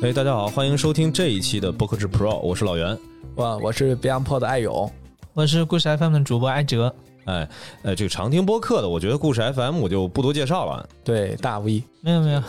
[0.00, 2.96] 哎，大家好，欢迎收听这一期的播客制 Pro，我是老袁。
[3.34, 4.88] 哇，我是 BeyondPod 的艾勇，
[5.34, 6.94] 我是故事 FM 的主播艾哲。
[7.24, 7.48] 哎，
[7.82, 10.88] 呃，这个常听播客的，我觉得故事 FM 我就不多介绍了。
[11.02, 12.40] 对，大 V，没有没有，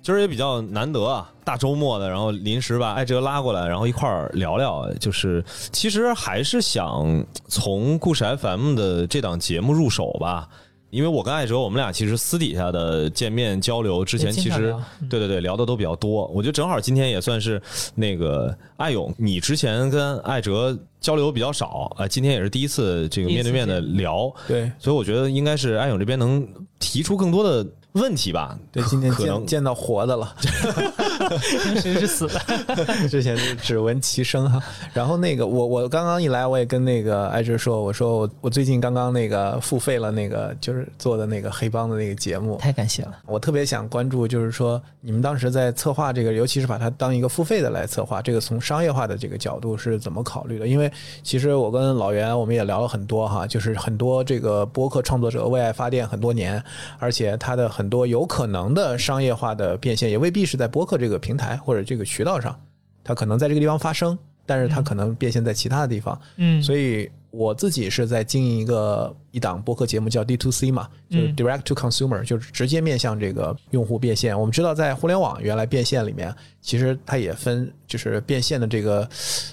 [0.00, 4.88] 今儿也比较难得啊，大周末的，然后临时把艾哲拉过来，然后一块儿聊聊。
[5.00, 10.48] 就是其实还是想从故事 FM 的这档节目入手吧。
[10.92, 14.74] 因为我跟艾哲，我们俩其实私底下的见面交流之前，其实
[15.08, 16.26] 对对对聊的都比较多。
[16.26, 17.60] 我觉得正好今天也算是
[17.94, 26.46] 那个艾勇，你之前跟艾哲交流比较少啊，今天也是第一次这个面对面的聊，对，所以我觉得应该是艾勇这边能
[26.78, 27.66] 提出更多的。
[27.92, 30.34] 问题吧，对，今天见见到活的了，
[31.80, 32.38] 谁是死的？
[33.08, 34.62] 之前是只闻其声哈。
[34.92, 43.14] 然后那个我我刚刚一来，我也跟那个艾哲说，我说我我最近刚刚那个付费了，那个就是做的那个黑帮的那个节目，太感谢了。
[43.26, 50.68] 我特别想关注，就是说你们当时在策划这个，尤其是把它当一个付费的来策划，这个从商业化的这个角度是怎么考虑的？
[50.68, 50.92] 因为
[51.22, 56.62] 其实我跟老袁我们也聊了很多哈，就是很多这个播客创作者为爱发电很多年，
[56.98, 57.62] 而且他的。
[57.72, 62.54] 很多有可能的商业化的变现，也未必是在播客这个平台或者这个渠道上，
[63.02, 66.20] 它可能在这个地方发生，但是它可能变现在其他的地方。
[66.36, 74.38] 嗯，所以我自己是在经营一个一档播客节目，叫 D to C 嘛，就是 Direct to Consumer，就是直接面向这个用户变现。
[74.38, 79.08] 我们知道，在互联网原来变现里面，其实它也分，就是变现的这个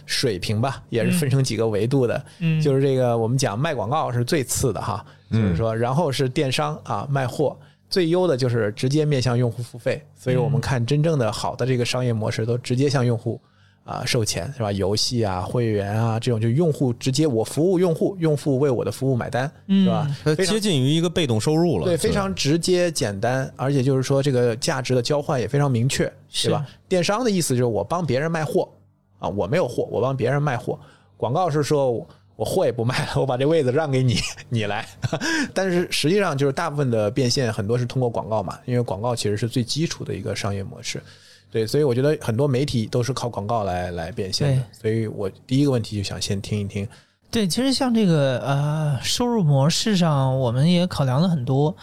[0.05, 2.25] 水平吧，也是分成几个维度的。
[2.39, 7.57] 嗯，就是这个我们讲卖广告是最次的哈，就是说，然后是电商啊卖货。
[7.89, 13.41] 最优的就是直接面向用户付费，所以我们看真正的好的这个商业模式都直接向用户
[13.83, 14.71] 啊收钱是吧？
[14.71, 20.07] 游戏啊、会员啊这种就用户直接我服务用户，用户为我的服务买单是吧？
[20.45, 26.63] 接近于一个被动收入了，对，非常直接简单，而且就是说这个价值的交换也非常明确，是吧？
[26.87, 28.69] 电商的意思就是我帮别人卖货
[29.17, 30.79] 啊，我没有货，我帮别人卖货。
[31.17, 32.07] 广告是说。
[32.39, 34.15] 我货也不卖了，我把这位子让给你，
[34.47, 34.87] 你来。
[35.53, 41.03] 但是实际上就是大部分的变现很多是通过广告嘛，因为广告其实是最基础的一个商业模式。
[41.51, 44.63] 对，所以我觉得很多媒体都是靠广告来来变现的。
[44.71, 46.87] 所以我第一个问题就想先听一听。
[47.29, 51.75] 对，其实像这个呃收入模式上，我们也考量了很多。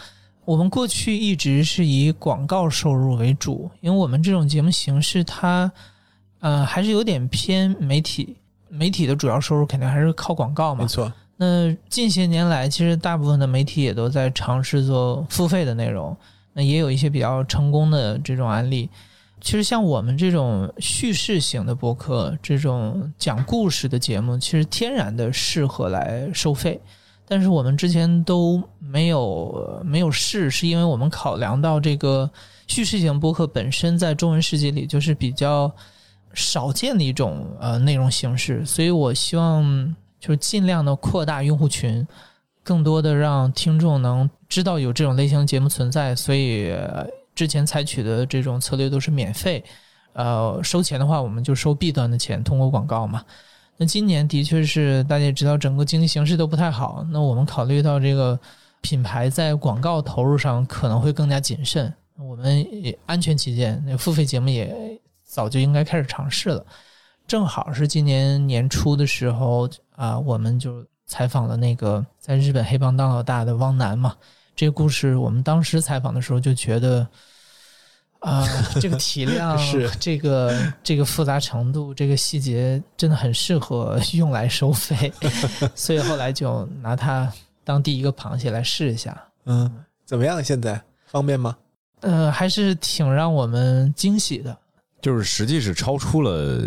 [0.43, 5.71] 我们过去一直是以广告收入为主，因为我们这种节目形式它
[6.39, 8.35] 呃还是有点偏媒体。
[8.69, 11.11] 媒体的主要收入肯定还是靠广告嘛，没错。
[11.39, 16.17] 那近些年来，其实大部分的媒体也都在尝试做付费的内容，
[16.53, 18.89] 那也有一些比较成功的这种案例。
[19.39, 26.81] 其实像我们这种叙事型的播客，这种讲故事的节目，其实天然的适合来收费。
[27.27, 32.27] 但是我们之前都没有没有试，是因为我们考量到这个
[32.65, 35.71] 叙事型播客本身在中文世界里就是比较。
[36.33, 42.07] 少见的一种呃内容形式，所以我希望就是尽量的扩大用户群，
[42.63, 46.15] 更多的让听众能知道有这种类型的节目存在。
[46.15, 46.75] 所以
[47.33, 49.63] 之前采取的这种策略都是免费，
[50.13, 53.23] 呃，收钱的话我们就收 B 端的钱，通过广告嘛。
[53.77, 58.39] 那今年的确是大家也知道，整个经济形势都不太好，那我们考虑到这个
[58.81, 64.99] 品牌在广告投入上可能会更加谨慎，我们也安全起见，那付费节目也。
[65.27, 66.65] 早就应该开始尝试了，
[67.27, 74.15] 正好是今年年初的时候啊，我们就采访了那个在日本黑帮当老大的汪楠嘛。
[74.55, 77.07] 这个故事我们当时采访的时候就觉得，
[78.19, 78.43] 啊，
[78.81, 85.13] 这个体量是这个这个复杂程度，这个细节真的很适合用来收费，
[85.75, 87.31] 所以后来就拿它
[87.63, 89.15] 当第一个螃蟹来试一下。
[89.45, 89.71] 嗯，
[90.05, 90.43] 怎么样？
[90.43, 91.55] 现在方便吗？
[91.99, 94.57] 呃，还是挺让我们惊喜的。
[95.01, 96.61] 就是实际是超出了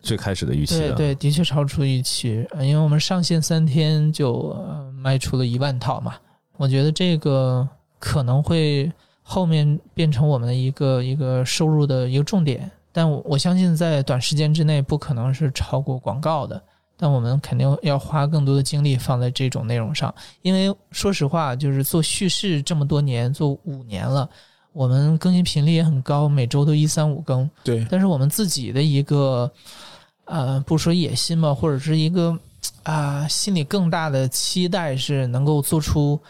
[0.00, 2.46] 最开始的预期，对对，的确超出预期。
[2.60, 4.56] 因为我们上线三天就
[4.96, 6.14] 卖出了一万套嘛，
[6.56, 7.66] 我觉得这个
[7.98, 8.90] 可能会
[9.22, 12.70] 后面变成我们的一个一个收入的一个重点。
[12.92, 16.62] 但我我相信在短时间之内不可能是超过广告的，
[16.96, 20.14] 但我们肯定要花更多的精力放在这种内容上。
[20.42, 24.28] 因为说实话，就是做叙事这么多年，做五年了。
[24.74, 27.48] 我们更新频率也很高，每周都一三五更。
[27.62, 29.50] 对，但是我们自己的一个，
[30.24, 32.36] 呃，不说野心吧，或者是一个
[32.82, 36.20] 啊，心里更大的期待是能够做出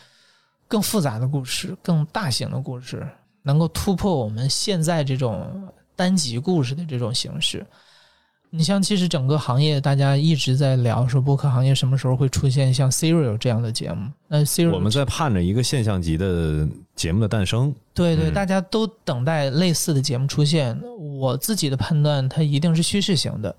[0.68, 3.08] 更复杂的故事、更大型的故事，
[3.42, 5.66] 能够突破我们现在这种
[5.96, 7.66] 单集故事的这种形式。
[8.56, 14.08] 你像，其实整个行业大家一直在聊说，播客行业什么时候会出现像 Serial 这样的节目？
[14.28, 16.64] 那 Serial 我们在盼着一个现象级的
[16.94, 17.74] 节目的诞生。
[17.92, 20.80] 对对，大家都等待类似的节目出现。
[21.18, 23.52] 我自己的判断，它一定是叙事型的。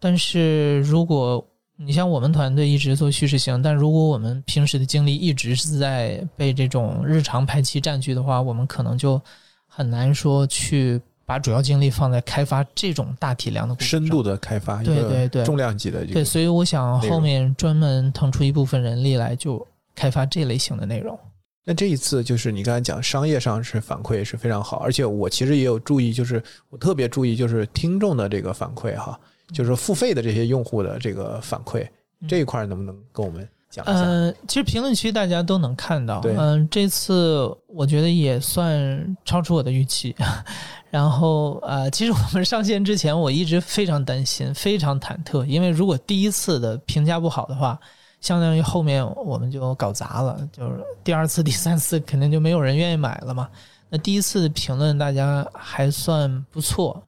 [0.00, 1.46] 但是如果
[1.76, 9.22] 你像我们团队一直做叙事型，但如果我们平时的精力一直是在被这种日常排期占据的话，我们可能就
[9.68, 15.44] 很难说去把主要精力放在开发这种大体量的深度的开发，对对对。
[15.44, 21.18] 重量级的对，所以我想后面专门腾出一部分人力来就开发这类型的内容。
[21.66, 29.18] 那这一次就是你刚才讲商业上是反馈是非常好，而且我其实也有注意，就是我特别注意就是听众的这个反馈哈，
[29.50, 31.88] 就是付费的这些用户的这个反馈
[32.28, 33.94] 这一块能不能跟我们讲一下？
[33.94, 40.14] 呃，其实评论区大家都能看到，对嗯、这次我觉得也算超出我的预期。
[40.90, 47.76] 然后呃，其实我们上线之前，我一直非常担心，非常忐忑，因为如果第一次的评价不好的话，
[48.20, 53.48] 相当于后面我们就搞砸了，就是第二次、第三次肯定就没有人愿意买了嘛。
[53.90, 57.02] 那第一次的评论大家还算不错，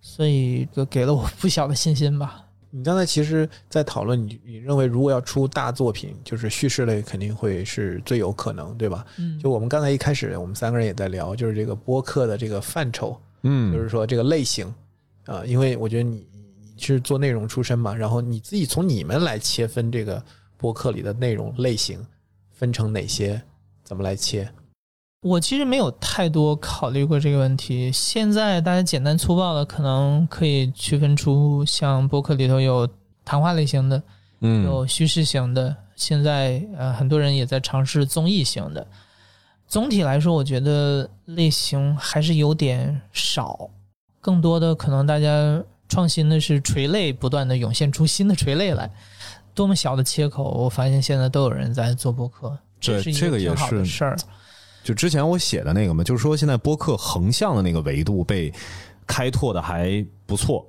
[0.00, 2.44] 所以就给了我不小的信心吧。
[2.74, 9.04] 你刚才其实，在讨论你你认为如果要出大作品，就是叙事类肯定会是最有可能，对吧？
[9.18, 14.72] 嗯，就我们刚才一开始，我们三个人也在聊，就是这个播客的这个范畴，嗯就是说这个类型
[15.26, 20.20] 啊、因为我觉得你你是做内容出身嘛，然后你自己从你们来切分这个
[20.56, 22.04] 播客里的内容类型，
[22.50, 23.40] 分成哪些，
[23.84, 24.50] 怎么来切？
[25.22, 27.92] 我其实没有太多考虑过这个问题。
[27.92, 32.88] 现在大家简单粗暴的可能可以区分出，像博客里头有
[33.24, 34.02] 谈话类型的，
[34.40, 38.84] 嗯有叙事型的，现在呃很多人也在尝试综艺型的。
[39.68, 43.70] 总体来说，我觉得类型还是有点少，
[44.20, 48.90] 更多的可能大家创新的是垂类不断的涌现出新的垂类来。
[49.54, 54.18] 多么小的切口，我发现现在都有人在做播客，这是一个挺好的事儿。
[54.82, 58.52] 就之前我写的那个嘛，就是说现在播客横向的那个维度被
[59.06, 60.66] 开拓的还不错，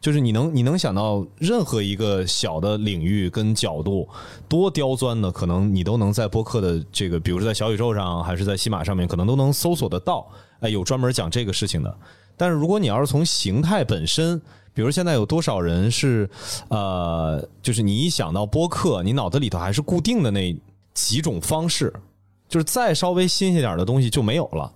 [0.00, 4.08] 就是你能你能想到任何一个小的领域跟角度
[4.48, 10.26] 多刁钻的，可能你都能在播客的这个，比如说在小宇宙上还是在喜马上面，可能都能搜索得到。
[10.60, 11.96] 哎，有专门讲这个事情的。
[12.36, 14.40] 但是如果你要是从形态本身，
[14.74, 16.28] 比如现在有多少人是
[16.68, 20.56] 呃，就是你一想到播客，你脑子里头还是固定的那
[20.94, 21.92] 几种方式，
[22.52, 24.70] 就是再稍微新鲜点的东西就没有了。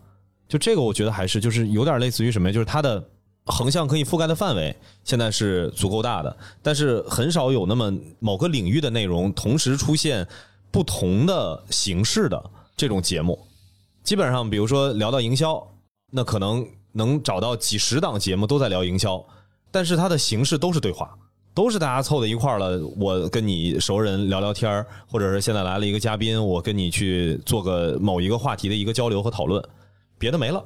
[0.48, 2.52] 就这个，我觉得还是就是有点类似于什么呀？
[2.54, 3.06] 就是它的
[3.44, 4.74] 横向可以覆盖的范围
[5.04, 10.26] 现在是足够大的，但是很少有那么某个领域的内容同时出现
[10.70, 13.38] 不同的形式的这种节目。
[14.02, 15.62] 基本上，比如说聊到营销，
[16.10, 19.22] 那可能能找到几十档节目都在聊营销，
[19.70, 21.14] 但是它的形式都是对话。
[21.56, 29.64] 都是大家凑在一块儿了，我跟你熟人聊聊天儿，或者是现在来了一个嘉宾，我跟你去做个某一个话题的一个交流和讨论，
[30.18, 30.62] 别的没了。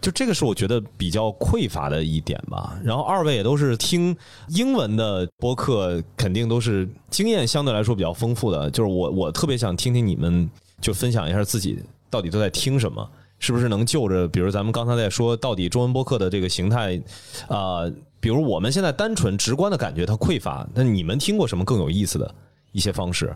[0.00, 2.78] 就这个是我觉得比较匮乏的一点吧。
[2.84, 4.16] 然后二位也都是听
[4.50, 8.70] 英文的播客，肯定都是经验相对来说比较丰富的。
[8.70, 10.48] 就是我我特别想听听你们
[10.80, 17.00] 就分享一下自己到底都在听什么，是不是能就着，比如咱们刚才在说到底中文播客的这个形态，
[17.48, 17.90] 啊、
[18.20, 22.34] 比如我们现在单纯直观的感觉它匮乏，那你们听过什么更有意思的
[22.72, 23.34] 一些方式？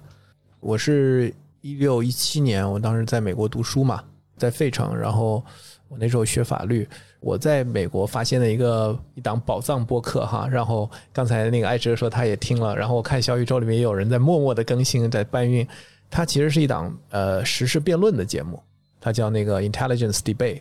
[0.60, 4.02] 我是一六一七年，我当时在美国读书嘛，
[4.36, 5.44] 在费城，然后
[5.88, 6.88] 我那时候学法律，
[7.20, 15.66] 我在美国发现了一个一档宝藏播客哈，然后刚才那个艾哲说他也听了，然后我看小宇宙里面也有人在默默的更新，在搬运，
[16.10, 18.60] 它其实是一档呃时事辩论的节目，
[19.02, 20.60] 它叫那个 Intelligence Debate，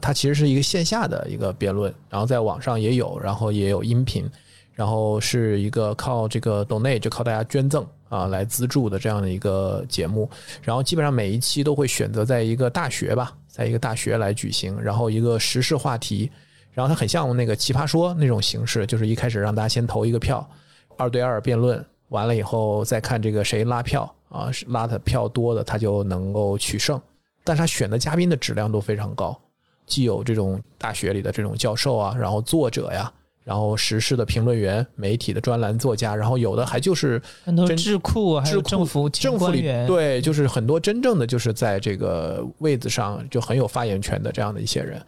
[0.00, 4.30] 它其实是一个线下的一个辩论，然后在网上也有，然后也有音频，
[4.72, 10.30] 然后是一个靠这个 donate 就靠大家捐赠啊来资助的这样的一个节目，
[10.62, 16.30] 然后基本上每一期都会选择在一个大学吧，在一个大学来举行，然后一个时事话题，
[16.72, 20.48] 然后它很像那个奇葩说那种形式，就是一开始让大家先投一个票，
[20.96, 27.00] 二对二辩论，完了以后再看这个谁拉票啊，拉的票多的他就能够取胜，
[27.44, 29.38] 但是他选的嘉宾的质量都非常高。
[29.86, 45.04] 既有这种大学里的这种教授啊，然后作者呀，然后时事的评论员、媒体的专栏作家，然后有的还就是很多真智库还有智库政府政府里，对，就是很多真正的就是在这个位子上就很有发言权的这样的一些人，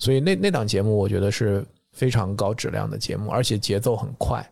[0.00, 4.44] 所以那那档节目我觉得是非常高质量的节目，而且节奏很快，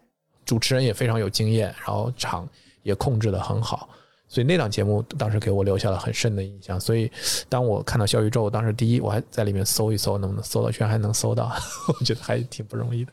[0.45, 2.49] 主持人也非常有经验，然后场
[2.85, 3.89] 也控制的很好。
[4.33, 6.81] 所以那档节目当时给我留下了很深的印象。
[6.81, 7.11] 所以
[7.51, 11.53] 当我看到小宇宙，当时第一我还在里面搜一搜，能不能搜到，居然还能搜到，
[12.01, 13.12] 我觉得还挺不容易的。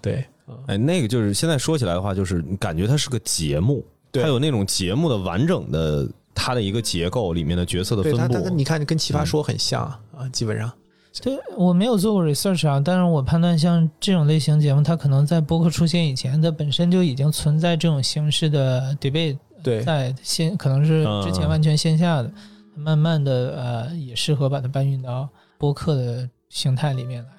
[0.00, 8.40] 对，嗯哎，那个就是现在说起来的话，就是感觉它是个节目，对它有那种节目的完整的它的一个结构里面的角色的，分布它它。
[8.40, 10.72] 跟你看跟奇葩说很像啊，啊基本上
[11.20, 22.32] 对我没有做过 research 啊，但是我判断像这种类型节目，它可能在播客出现以前，它本身就已经存在这种形式的 debate，对在线可能是之前完全线下的，
[22.74, 27.30] 慢慢的呃也适合把它搬运到播客的形态里面来。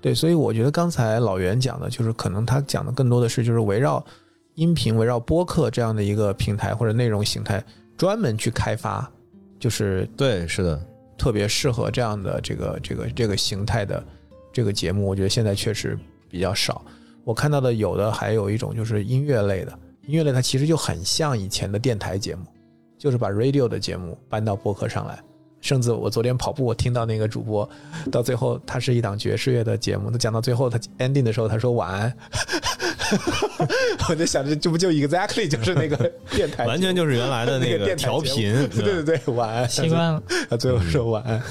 [0.00, 4.02] 对，所以我觉得刚才老袁讲的，就是可能他讲的更多的是，就是围绕
[4.54, 7.62] 音频、围绕播客这样的一个平台或者内容形态，
[7.98, 9.10] 专门去开发，
[9.58, 10.80] 就是对，是的，
[11.18, 14.02] 特别适合这样的这个这个这个形态的
[14.50, 15.98] 这个节目，我觉得现在确实
[16.30, 16.82] 比较少。
[17.22, 22.44] 我看到的有的还有一种就是音乐类的，音乐类它其实就很像以前的电台节目，
[22.98, 25.18] 就是把 radio 的节目搬到播客上来。
[25.60, 27.68] 甚至我昨天跑步，我听到那个主播，
[28.10, 32.16] 到最后他是一档爵士乐的节目，他讲到最后他 ending 的时候，他说晚安，
[34.08, 35.96] 我就想着这不就 exactly 就是那个
[36.30, 41.42] 电台，完全就是原来的那个调频， 对对对，晚安，习惯了，他最后说晚安，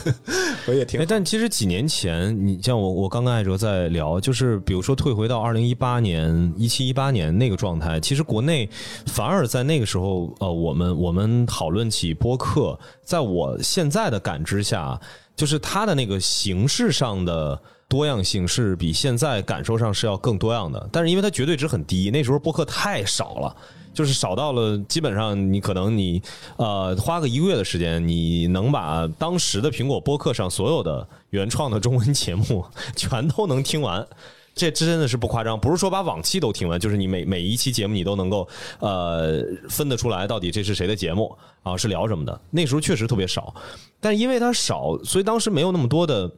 [0.68, 1.00] 我也挺。
[1.00, 8.70] 哎，但其实几年前，你像我，我刚跟艾哲在聊，就是比如说退回到二零一八年、一七一八年那个状态，其实国内
[9.08, 15.00] 反而在那个时候，呃，我们我们讨论起播客，在我现在的感知下，
[15.36, 17.62] 就是它的那个形式上的。
[17.90, 23.56] 多样性是比现在感受上是要更多样的，但是因为它绝对值很低，那时候播客太少了，
[23.92, 26.22] 就是少到了基本上你可能你
[26.58, 32.64] 呃花个一个月的时间，你能把当时的苹果播客上所有的原创的中文节目
[32.96, 34.08] 全都能听完，
[34.54, 38.48] 这真的是不夸张，不是说把往期都听完，就是你每每一期节目你都能够
[38.82, 43.52] 呃分得出来到底这是谁的节目啊是聊什么的，那时候确实特别少，
[44.00, 46.32] 但因为它少，所以当时没有那么多的。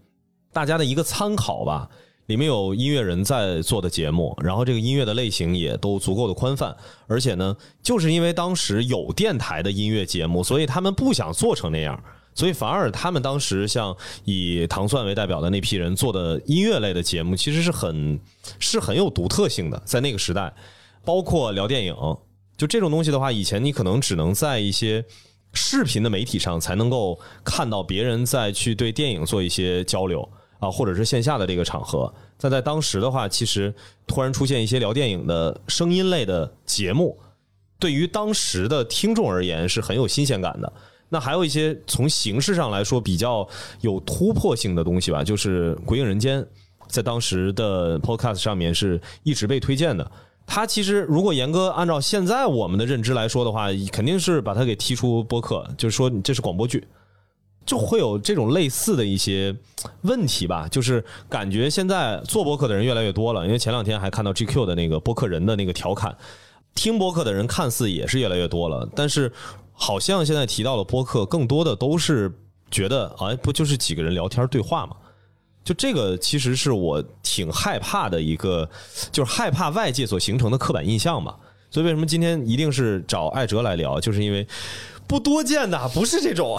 [0.53, 1.89] 大家的一个参考吧，
[2.25, 6.75] 里面有音乐人在做的节目，然后这个音乐的类型也都足够的宽泛，
[7.07, 12.01] 而且呢，就是因为当时有电台的音乐节目，所以他们不想做成那样，
[12.35, 18.19] 所以反而他们当时像以糖蒜为代表的那批人做的音乐类的节目，其实是很
[18.59, 20.53] 是很有独特性的，在那个时代，
[21.05, 21.95] 包括聊电影，
[22.57, 25.05] 就这种东西的话，以前你可能只能在一些。
[25.53, 30.25] 视频的媒体上才能够看到别人在去对电影做一些交流
[30.61, 32.13] 啊，或者是线下的这个场合。
[32.37, 33.73] 但在当时的话，其实
[34.05, 37.17] 突然出现一些聊电影的声音类的节目，
[37.79, 40.71] 对于当时的听众而言是很有新鲜感的。
[41.09, 43.45] 那还有一些从形式上来说比较
[43.81, 46.41] 有突破性的东西吧，就是《鬼影人间》
[46.87, 50.09] 在当时的 Podcast 上面是一直被推荐的。
[50.47, 56.85] 他其实，如果严格按照现在我们的认知来说的话，肯定是把他给踢出播客，就是说这是广播剧，
[57.71, 59.55] 就会有这种类似的一些
[60.01, 60.67] 问题吧。
[60.69, 66.13] 就是感觉现在做播客的人越来越多了，因为前两天还看到 GQ 的那个播客人的那个调侃，
[66.75, 69.31] 听播客的人看似也是越来越多了，但是
[69.71, 72.29] 好像现在提到了播客，更多的都是
[72.69, 74.97] 觉得，哎，不就是几个人聊天对话吗？
[75.63, 78.69] 就这个其实是我挺害怕的一个，
[79.13, 81.33] 就是害怕外界所形成的刻板印象嘛。
[81.69, 84.45] 所以为什么今天一定是找艾哲来聊，就是因为
[85.11, 86.57] 不多见的，不是这种。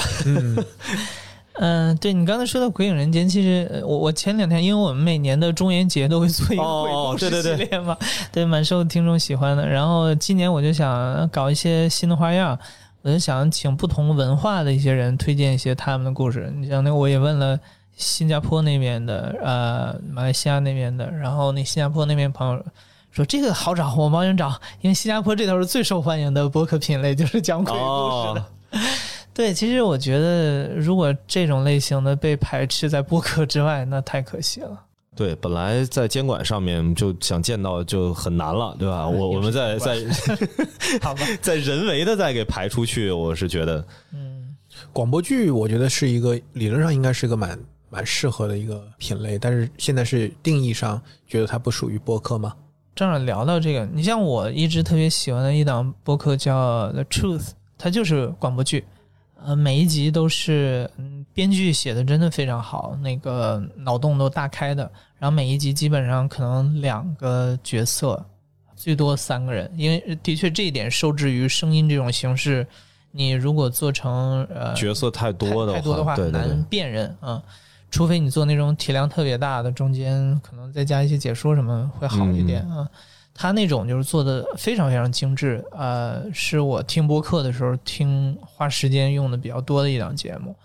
[1.55, 7.97] 嗯， 对你刚才说到《鬼影人间》，其实我我前两天，因为我们每年的中元节都会做一个鬼故事系列嘛，
[8.31, 9.67] 对，蛮受听众喜欢的。
[9.67, 12.59] 然后今年我就想搞一些新的花样，
[13.01, 16.53] 我就想请不同文化的一些人推荐一些他们的故事。
[16.55, 17.59] 你像那个，我也问了。
[17.95, 22.65] 新加坡那边的，呃，马来西亚那边的，然后那新加坡那边朋友
[23.13, 28.45] 说这个好找，我帮你找，因为新加坡这头是最受欢迎的播客品类，就是讲鬼故事的。
[29.35, 34.81] 对，其实我觉得如果这种类型的被排斥在播客之外，那太可惜了。
[35.15, 39.05] 对，本来在监管上面就想见到就很难了，对吧？
[39.09, 39.97] 我我们在在
[41.03, 44.57] 好吧， 在人为的再给排出去，我是觉得，嗯，
[44.91, 47.59] 广播剧我觉得是一个理论上应该是一个蛮。
[47.95, 52.55] 蛮适合的一个品类，但是现在是定义上觉得它不属于播客吗？
[52.95, 57.41] 正好聊到这个，你像我一直特别喜欢的一档播客叫《The Truth》，
[57.79, 58.85] 它就是广播剧，
[59.43, 68.23] 呃，每一集都是嗯编剧写的真的非常好，那个脑洞都大开的，然后每一集基本上可能两个角色，
[68.77, 72.67] 最多三个人，因为的确这一点受制于声音这种形式，
[73.11, 77.43] 你如果做成呃角色太多的太多的话很难辨认啊。
[77.93, 82.89] 除非你做那种体量特别大的，中间可能再加一些解说什么会好一点啊。
[83.35, 90.57] 他那种就是做的非常非常精致，呃，是我听播客的时候听花时间用的比较多的一档节目。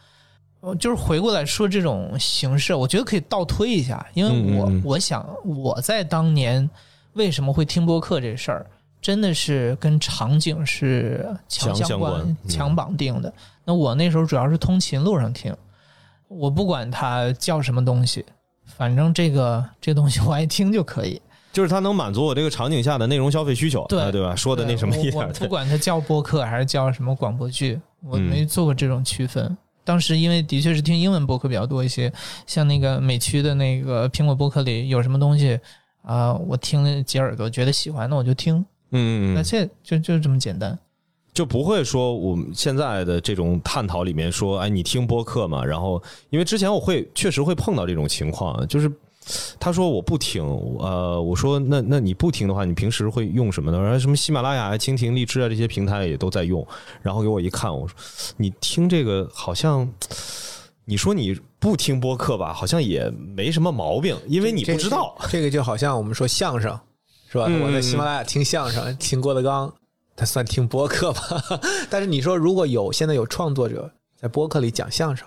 [0.60, 6.68] 我就是回过来说这种形式，我觉得可以倒推一下，因为我我想我在当年
[7.14, 8.66] 为什么会听播客这事儿，
[9.02, 13.32] 真的是跟场景是强相关、强绑定的。
[13.64, 15.56] 那我那时候主要是通勤路上听。
[16.28, 18.26] 我不管它叫什么东西，
[18.66, 21.22] 反正这个这个东西我爱听就可以。
[21.54, 24.36] 就是它能满足我这个场景下的内容消费需求，对啊对吧？
[24.36, 29.58] 说的那什么意思，不管它叫播客还是叫什么广播剧，我嗯没做过这种区分。
[29.84, 32.14] 当时因为的确是听英文播客比较多一些，
[32.46, 35.60] 像那个美区的那个苹果播客里有什么东西
[36.04, 38.56] 啊、我听了几耳朵觉得喜欢，那我就听。
[38.58, 40.78] 嗯嗯嗯，那这就就这么简单。
[41.38, 45.64] 就不会说我们现在的这种探讨里面说，哎，你听播客嘛？
[45.64, 46.02] 然后
[46.32, 48.92] 因为之前我会确实会碰到这种情况，就是
[49.60, 50.44] 他说我不听，
[50.80, 53.80] 呃，我说那那你不听的话，你平时会用什么呢？
[53.80, 56.68] 然后什么喜马拉雅、蜻蜓、荔枝啊这些平台也都在用。
[57.04, 57.96] 然后给我一看，我说
[58.38, 59.88] 你听这个好像。
[60.90, 65.14] 你说你不听播客吧，好像也没什么毛病，因为你不知道。
[65.24, 66.80] 这这个就好像我们说相声
[67.30, 67.44] 是吧？
[67.50, 69.74] 嗯我在喜马拉雅听相声，听郭德纲，
[70.18, 71.22] 他算听播客吧？
[71.90, 75.26] 但是你说如果有现在有创作者在播客里讲相声，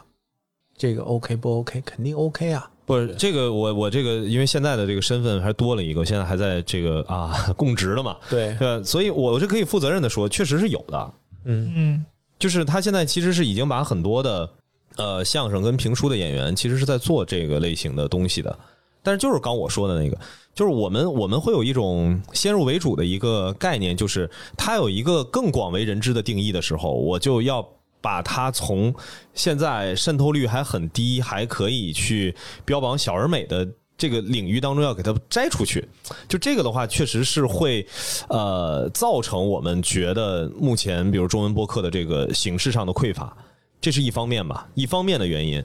[0.76, 1.80] 这个 OK 不 OK？
[1.82, 2.68] 肯定 OK 啊。
[2.84, 11.12] 不是这个，我我这个，因为现在的这个身份还多了一个，现在还在这个啊供职了嘛，对，对吧，所以我是可以负责任的说，确实是有的。
[11.44, 12.04] 嗯，嗯，
[12.36, 14.50] 就是他现在其实是已经把很多的
[14.96, 18.58] 呃相声跟评书的演员，其实是在做这个类型的东西的。
[19.02, 20.18] 但是就是刚我说的那个，
[20.54, 27.66] 就是我们我们会有一种先入为主的一个概念，就是它有一个更广为人知的定义的时候，我就要
[28.00, 28.94] 把它从
[29.34, 35.86] 现在渗透率还很低，还可以去标榜小而美的这个领域当中，要给它摘出去。
[36.26, 37.86] 就这个的话，确实是会
[38.28, 43.36] 呃造成我们觉得目前比如中文播客的这个形式上的匮乏，
[43.80, 45.62] 这是一方面吧，一方面的原因。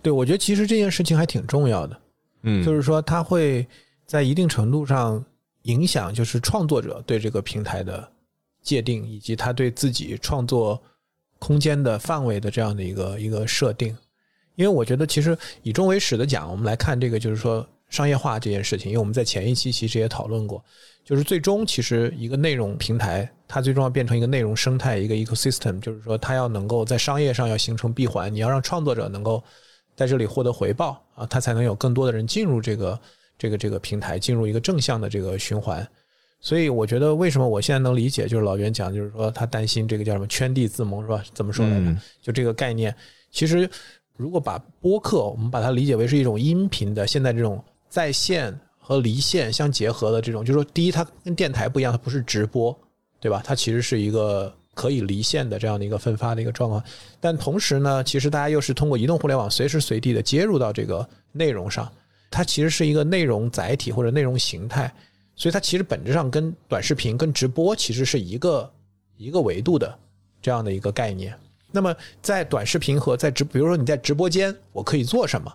[0.00, 1.98] 对，我觉得其实这件事情还挺重要的，
[2.44, 3.66] 嗯就是说它会
[4.06, 5.24] 在一定程度上
[5.62, 8.08] 影响，就是创作者对这个平台的
[8.62, 10.80] 界定，以及他对自己创作
[11.38, 13.96] 空间的范围的这样的一个一个设定。
[14.56, 20.64] 因为我觉得，其实以终为始的讲，我们来看这个，就是说商业化这件事情，因为我们在前一期其实也讨论过，
[21.04, 29.42] 就是最终其实一个内容平台，它最终要变成一个内容生态，一个 ecosystem，就是说它要能够在商业上要形成闭环，你要让创作者能够
[29.96, 33.00] 在这里获得回报啊，他才能有更多的人进入这个
[33.38, 35.86] 这个这个平台，进入一个正向的这个循环。
[36.40, 41.24] 所以我觉得，为什么我现在能理解，就是老袁讲，就是说他担心这个叫什么圈地自萌是吧？
[41.32, 41.86] 怎么说来着？
[41.86, 42.94] 嗯就这个概念，
[43.30, 43.68] 其实
[44.16, 52.78] 如果把播客，我们把它理解为是一种音频的，现在这种在线和离线相结合的这种，就是说，第一，它跟电台不一样，它不是直播，
[53.20, 53.40] 对吧？
[53.42, 56.82] 它其实是一个可以离线的这样的一个分发的一个状况。
[57.20, 61.90] 但同时呢，其实大家又是通过移动互联网随时随地的接入到这个内容上，
[62.30, 64.92] 它其实是一个内容载体或者内容形态，
[65.36, 68.72] 所以它其实本质上跟短视频、跟直播其实是一个
[69.16, 69.98] 一个维度的
[70.42, 71.34] 这样的一个概念。
[71.70, 75.52] 那么在短视频和在直，比如说你在直播间，我可以做什么？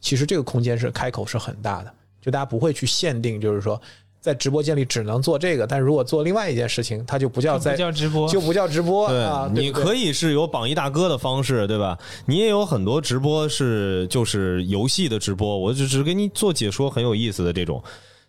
[0.00, 3.80] 其实这个空间是开口是很大的，就大家不会去限定，就是说
[4.20, 9.50] 在直播间里只能做这个，但如果做另外一件事情，它就不叫不在叫直播，就不叫直播对，啊。
[9.54, 11.98] 你可以以是有榜一大哥的方式，对吧？
[12.26, 17.82] 你也有很多直播是就是游戏的直播，我只是给你做解说，很有意思的这种，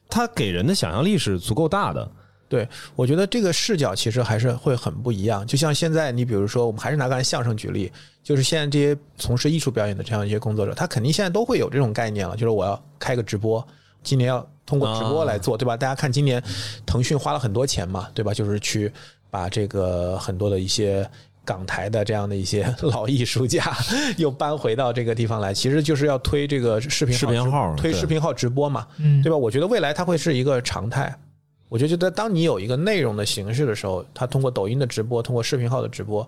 [0.08, 2.12] 它给人的想象力是足够大的。
[2.48, 5.46] 对，我觉得这个视角其实还是会很不一样。
[5.46, 7.92] 就像现在，你比如说，我们还是拿刚才相声举例，
[8.24, 13.64] 就是现在这些从事艺术表演的这样一些工作者，他肯定现在都会有这种概念了，就是我要开个直播，
[14.04, 15.78] 今年要通过直播来做，对吧？
[15.78, 16.44] 大家看今年
[16.86, 18.34] 腾讯花了很多钱嘛，对吧？
[18.34, 18.92] 就是去
[19.30, 21.10] 把这个很多的一些。
[21.46, 23.76] 港台的这样的一些 老艺术家
[24.18, 29.36] 又搬回到这个地方来，其实就是要推这个视频视频号推视频号直播嘛，嗯，对吧？
[29.36, 31.12] 我觉得未来它会是一个常态。
[31.68, 36.28] 我就觉得，当你有一个内容的形式的时候，它通过抖音的直播，通过视频号的直播，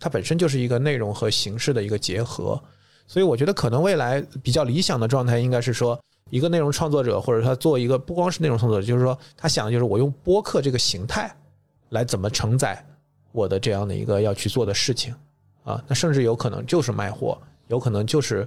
[0.00, 2.60] 它本身就是一个内容和形式的一个结合。
[3.06, 5.96] 所以，我觉得可能未来比较理想的状态应该是说，
[6.30, 11.34] 一个内容创作者或者他做一个不光是内容创作者，就是说他想的就是我用播客这个形态
[11.90, 12.84] 来怎么承载
[13.32, 15.14] 我的这样的一个要去做的事情
[15.64, 15.82] 啊。
[15.86, 18.46] 那甚至有可能就是卖货，有可能就是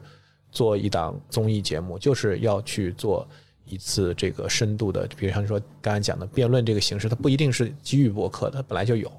[0.52, 3.28] 做一档综艺节目，就是要去做。
[3.72, 9.12] 一次这个深度的，比如像说刚才讲的辩论这个形式，它不一定是基于播客的，本来就有，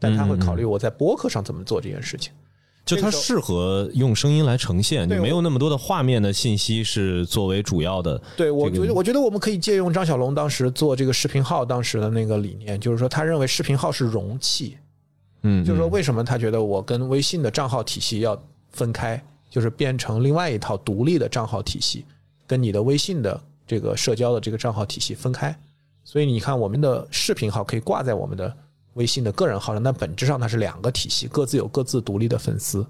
[0.00, 2.32] 但他会考虑我在播客上怎么做这件事情。
[2.84, 8.20] 就它适合用声音来呈现，你没有那么多的画面的信息是作为主要的。
[8.36, 14.76] 对我觉得，我觉得我们可以借用张小龙当时做这个视频号当时的那个理念，就是说他认为视频号是容器，
[15.42, 18.40] 嗯，就是说为什么他觉得我跟微信的账号体系要
[18.72, 22.04] 分开，就是变成另外一套独立的账号体系，
[22.46, 25.56] 跟你的微信的这个社交的这个账号体系分开。
[26.04, 28.52] 所以你看，我们的视频号可以挂在我们的
[28.94, 32.86] 微信的个人号上，但本质上它是两个体系，各自有各自独立的粉丝。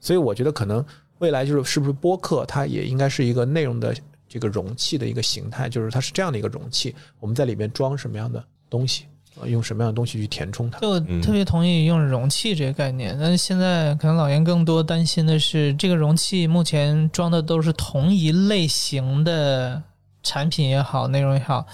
[0.00, 0.84] 所以我觉得可能
[1.18, 3.94] 未来就是是不是播客它也应该是一个内容的
[4.28, 9.04] 这个容器的一个形态，就是它是这样的一个容器，我们在里面装什么样的东西，
[9.40, 10.78] 呃用什么样的东西去填充它。
[10.80, 19.82] 就特别同意用容器这个概念，但是现在可能老严更多担心的是，这个容器目前装的都是同一类型的
[20.22, 21.66] 产品也好，内容也好，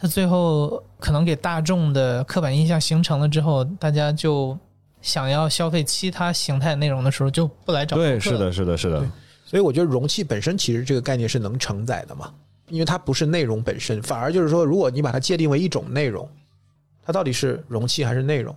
[0.00, 4.56] 它最后可能给大众的刻板印象形成了之后，大家就
[5.02, 9.06] 想要消费其他形态内容的时候，就不来找对，是的，是的，是的，
[9.44, 12.32] 所以我觉得容器本身其实这个概念是能承载的嘛，
[12.68, 16.26] 因为它不是内容本身，反而就是说，如果你把它界定为一种内容，
[17.04, 18.56] 它到底是容器还是内容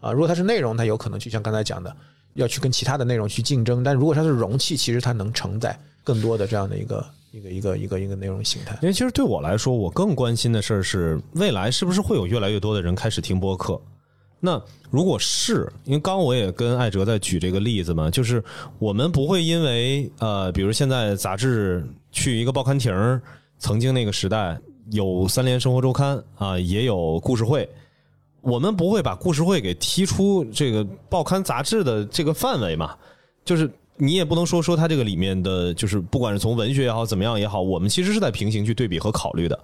[0.00, 0.10] 啊？
[0.10, 1.94] 如果它是内容，它有可能就像刚才讲的，
[2.34, 8.78] 要去跟其他的内容去竞争；但如果它是容器，其实它能承载更多的这样的一个一个一个一个一个内容形态。
[8.82, 13.80] 因为其实对我来说，我更关心的事儿是未来是不是会有越来越多的人开始听播客。
[14.38, 18.42] 那如果是，因为刚我也跟艾哲在举这个例子嘛，就是
[18.78, 22.92] 我们不会因为呃，比如现在杂志去一个报刊亭，
[23.58, 24.58] 曾经那个时代
[24.90, 27.68] 有三联生活周刊啊，也有故事会，
[28.40, 32.96] 我们不会把故事会给踢出这个报刊杂志的这个范围嘛，
[33.44, 33.70] 就是
[34.02, 39.58] 你也不能说说它这个里面的就是不管是从文学也好怎么样也好，我们其实是在平行去对比和考虑的。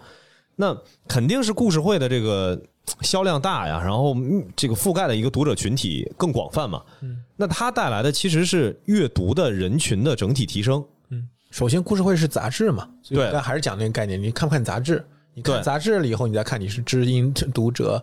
[0.55, 2.61] 那肯定是故事会的这个
[3.01, 6.83] 销量大呀，然后嗯这个覆盖的一个读者群体更广泛嘛。
[7.01, 10.85] 嗯，那它带来的其实是阅读的人群的整体提升。
[11.11, 15.05] 嗯首先，故事会是杂志嘛，对但还是讲那个概念，你看不看杂志？
[15.33, 18.03] 你看杂志了以后，你再看你是知音读者，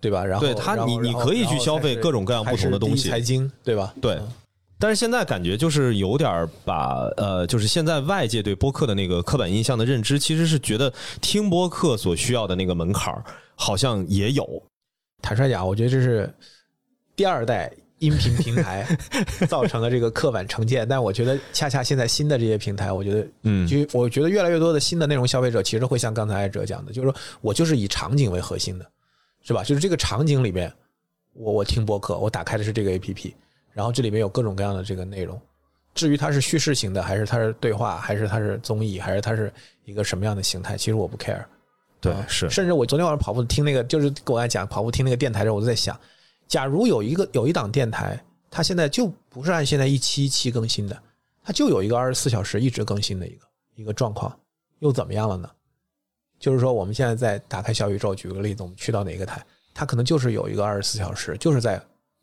[0.00, 0.24] 对吧？
[0.24, 3.94] 然后对它然后然后你你可以去消费各种各样不同的东西财经，对吧？
[4.00, 4.18] 对，
[4.80, 13.22] 但是现在感觉就是有点儿把呃，就是现在外界对播客的那个刻板印象的认知，其实是觉得听播客所需要的那个门槛儿
[13.54, 14.62] 好像也有。
[15.20, 16.32] 坦率讲，我觉得这是
[17.14, 18.86] 第二代音频平台
[19.46, 28.90] 造成的这个刻板成见，但我觉得恰恰现在新的这些平台，我觉得，嗯就我觉得越来越多的新的内容消费者其实会像刚才艾哲讲的，就是说我就是以场景为核心的，
[29.42, 29.62] 是吧？
[29.62, 30.72] 就是这个场景里面，
[31.34, 33.34] 我我听播客，我打开的是这个 APP，
[33.72, 35.40] 然后这里面有各种各样的这个内容。
[35.94, 39.52] 至于它是叙事型的，还是它是对话，还是它是综艺，还是它是
[39.84, 41.40] 一个什么样的形态，其实我不 care。
[41.40, 41.48] 啊，
[42.00, 45.98] 对是甚至我昨天晚上跑步听那个，就是跟我爱讲跑步听那个电台的时候，我就在想，
[46.48, 48.18] 假如有一个有一档电台，
[48.50, 50.96] 它现在就不是按现在一期一期更新的，
[51.42, 54.34] 它就有一个二十四小时一直更新的一个一个状况，
[54.78, 55.50] 又怎么样了呢？
[56.38, 61.78] 就是说我们现在在打开小宇宙，举个例子，我们去到哪个台，它可能就是有一个二十四小时，就是在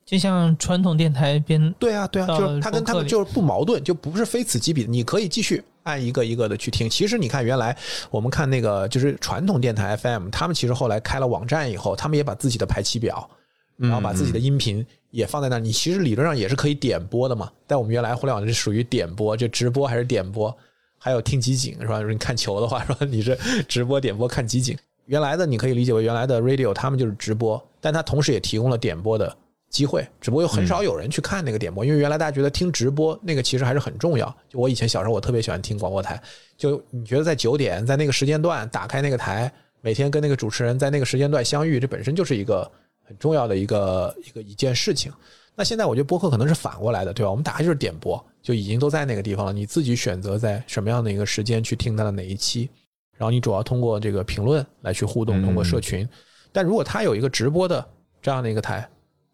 [0.08, 4.90] 就像传统电台编对啊，对啊，就是它跟他们就是不矛盾，就不是非此即彼的。
[4.90, 6.90] 你可以继续按一个一个的去听。
[6.90, 7.76] 其实你看，原来
[8.10, 13.30] 我们看那个就是传统电台 FM，他们其实后来开了网站以后，他们也把自己的排期表，
[13.76, 15.60] 然后把自己的音频也放在那儿。
[15.60, 17.52] 你其实理论上也是可以点播的嘛。
[17.68, 20.58] 但我们原来互联网是属于点播，就直播还是点播，
[20.98, 22.02] 还有听集锦是吧？
[22.02, 23.00] 你看球的话，是吧？
[23.10, 24.74] 你是直播点播看集锦。
[25.08, 29.36] 原来的你可以理解为原来的 radio，他们就是直播，但它同时也提供了点播的
[29.70, 34.34] 机会，只不过又很少有人去看那个点播，因为原来大家觉得听直播那个其实还是很重要。
[34.48, 36.22] 就我以前小时候，我特别喜欢听广播台，
[36.58, 39.52] 就你觉得在九点在那个时间段打开那个台，
[39.82, 42.70] 每天跟那个主持人在那个时间段相遇，这本身就是一个
[43.04, 45.12] 很重要的一个一个一件事情。
[45.56, 47.32] 那现在我觉得播客可能是反过来的，对吧？
[47.32, 52.70] 我们打开就是点播，就已经都在那个地方了，你自己选择在什么样的一个时间去听它的哪一期，
[53.18, 56.08] 然后你主要通过这个评论来去互动，通过社群。
[56.52, 57.84] 但如果它有一个直播的
[58.22, 58.88] 这样的一个台，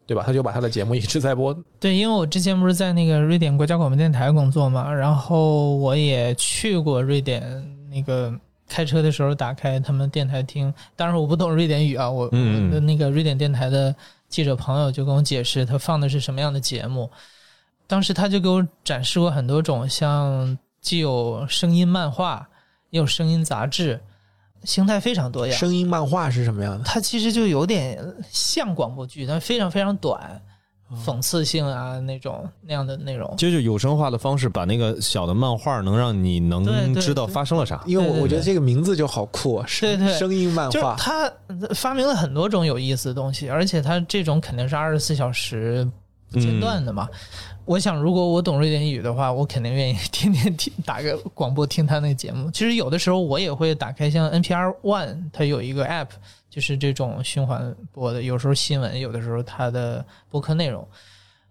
[0.06, 0.24] 对吧？
[0.26, 7.42] 他就把他的节目一直在播， 对，因为我之前不是在那个瑞典国家广播电台工作嘛，然后我也去过瑞典，
[7.89, 8.34] 那个
[8.68, 10.74] 开车的时候打开他们电台听。
[10.96, 13.96] 当然我不懂瑞典语啊，我的那个瑞典电台的
[14.28, 17.10] 记者朋友就跟我解释他放的是什么样的节目。
[17.86, 22.48] 当时他就给我展示过很多种，像既有声音漫画，
[22.89, 24.00] 也有声音杂志，
[24.63, 25.58] 形态非常多样。
[25.58, 26.84] 声音漫画是什么样的？
[26.86, 27.97] 它其实就有点
[28.32, 30.41] 像广播剧，但非常非常短，
[31.06, 33.36] 讽刺性啊那种那样的内容。
[33.38, 37.82] 就是有声化的方式，把那个小的漫画能让你能知道发生了啥。
[37.86, 41.32] 因为我觉得这个名字就好酷啊，声对对声音漫就是画，他
[41.73, 45.88] 发明了很多种有意思的东西，而且他这种肯定是二十四小时
[46.32, 47.08] 不间断的嘛。
[47.65, 52.52] 我想，如果我懂瑞典语的话，我肯定愿意天天听打个广播听他那个节目。
[52.52, 56.10] 其实有的时候我也会打开像 NPR One，它有一个 app，
[56.49, 60.86] 就是这种循环播的，有时候新闻，有的时候它的播客内容。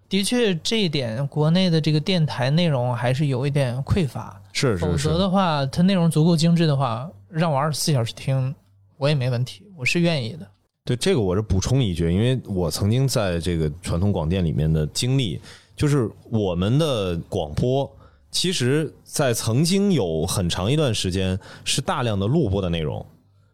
[0.08, 4.38] 的确，这一点国内的这个电台内容还是有一点匮乏。
[4.52, 8.54] 是是是否，则的话，它内容足够精致的话，让我二十四小时听，
[8.98, 10.46] 我也没问题，我是愿意的。
[10.84, 15.40] 对这个我是补充一句，因为我曾经在这个传统广电里面的经历，
[15.76, 17.90] 就是我们的广播
[18.30, 23.04] 其实，在曾经有很长一段时间是大量的录播的内容，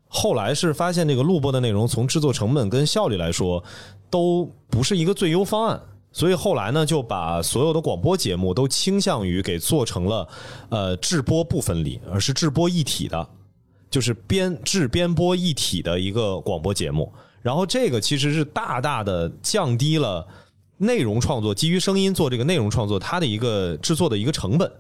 [0.07, 3.63] 后来是发现这个录播的内容从制作成本跟效率来说
[4.09, 5.81] 都不是一个最优方案，
[6.13, 10.29] 所以后来呢就把所有的广播节目都倾向于给做成了
[10.69, 13.29] 呃制播不分离，而是制播一体的，
[13.91, 17.13] 就是编制编播一体的一个广播节目。
[17.43, 20.27] 然后这个其实是大大的降低了
[20.79, 24.71] 内容创作基于声音做这个内容创作它的一个制作的一个成本。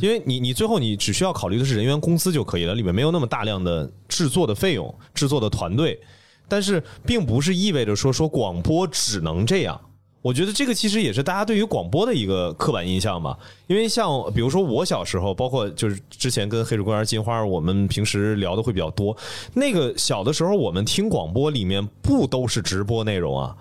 [0.00, 6.00] 因为你你最后你只需要考虑的是人员工资就可以了，里面没有那么大量的制作的费用、制作的团队，
[6.46, 9.80] 但是并不是意味着说说广播只能这样。
[10.20, 13.36] 我觉得这个其实也是大家对于广播的一个刻板印象吧。
[13.66, 19.16] 因为像比如说我小时候，包括就是之前跟黑水公园金花，我们平时聊的会比较多。
[19.52, 23.56] 那个小的时候，我们听广播里面不都是直播内容啊？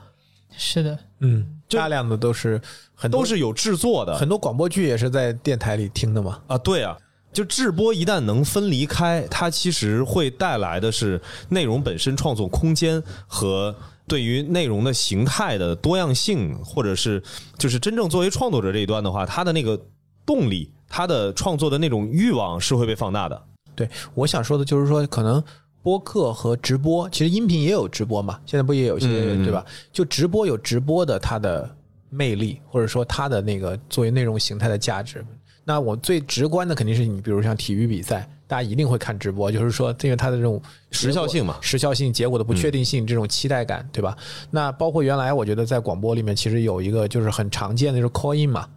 [0.57, 2.61] 是的，嗯，大量的都是
[2.93, 6.39] 很多都是有制作的，很多广播剧也是在电台里听的嘛。
[6.47, 6.97] 啊，对啊，
[7.33, 13.75] 就制播一旦能分离开，它其实会带来的是内容本身创作空间和
[14.07, 17.23] 对于内容的形态的多样性，或者是
[17.57, 19.79] 就是真正作为创作者这一端的话，他的那个
[20.25, 23.41] 动力，他的创作的那种欲望是会被放大的。
[23.73, 25.41] 对，我想说的就是说，可能
[25.83, 29.65] 播客和直播，其实音频也有直播嘛，现在不也有些、嗯对吧？
[29.91, 31.69] 就直播有直播的它的
[32.09, 35.25] 魅力，或者说它的那个作为内容形态的价值。
[35.63, 44.17] 那我最直观的肯定是你，比如像体育比赛，大家一定会看直播，就是说因为它的这种时效性嘛时效性、结果的不确定性，这种期待感，对吧？
[44.49, 48.67] 那包括原来我觉得在广播里面，其实有一个就是很常见的就是 call in 嘛，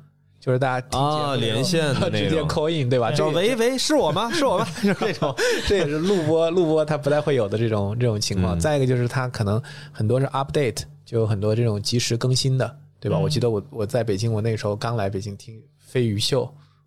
[0.44, 3.10] 就是大家啊连线的 那直接种 call in，对吧？
[3.10, 4.30] 这叫喂喂， 是我吗？
[4.30, 4.66] 是我吗？
[4.82, 5.34] 就是这种。
[5.66, 8.58] 这也是录播录播它不太会有的这种这种情况。
[8.58, 13.16] 嗯再一个就是它可能很多是 update，就有很多这种及时更新的，对吧？
[13.18, 16.42] 嗯我记得我我在北京，我那个时候刚来北京听飞鱼秀，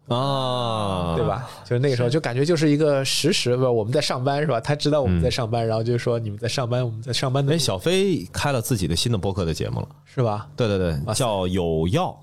[0.07, 1.25] 啊，对？
[1.25, 1.49] 吧？
[1.65, 4.61] 就是那个时候就感觉就是一个实时，不，我们在上班是吧？
[4.61, 10.47] 他知道我们在上班，然后就说你们在上班，我们在上班的哎，小飞开了自己的新的播客的节目了，是吧？
[10.55, 12.15] 对对对，叫有药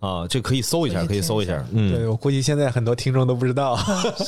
[0.00, 1.62] 啊，这可以搜一下，可以搜一下。
[1.72, 3.78] 嗯，对，我估计现在很多听众都不知道。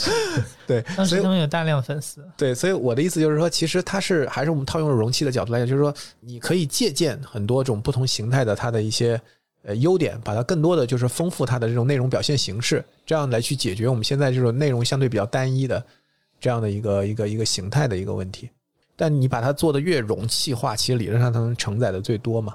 [0.67, 9.19] 对，当所以时他们有大量粉丝，对，所以我的意思就是说，其实它是还是我们套用容器的角度来讲，就是说你可以借鉴很多种不同形态的它的一些
[9.63, 15.83] 呃优点，把它更多的就是丰富它的这种内容表现形式，这样来去解决我们现在这种内容相对比较单一的
[16.39, 18.51] 这样的一个一个一个形态的一个问题。
[18.95, 22.55] 但你把它做的越容器化，其实理论上它能承载的最多嘛。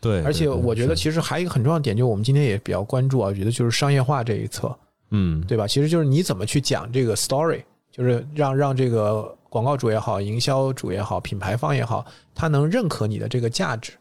[0.00, 4.76] 对，而且我觉得其实还有一个很重要的点，就是我们今天也比较关注啊，我觉得就是商业化这一侧。
[5.10, 5.66] 嗯，对吧？
[5.66, 12.04] 其实就是你怎么去讲这个 story，就是让让这个广告主也好，营销主也好，品牌方也好，
[12.34, 13.92] 他能认可你的这个价值。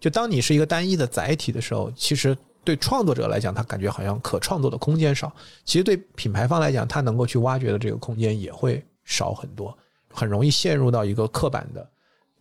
[0.00, 5.28] 就当你是一个单一的载体的时候，其实对创作者来讲，他感觉好像可创作的空间少；
[5.66, 9.76] 其实对品牌方来讲，他能够去挖掘的这个空间也会少很多，
[10.10, 11.86] 很容易陷入到一个刻板的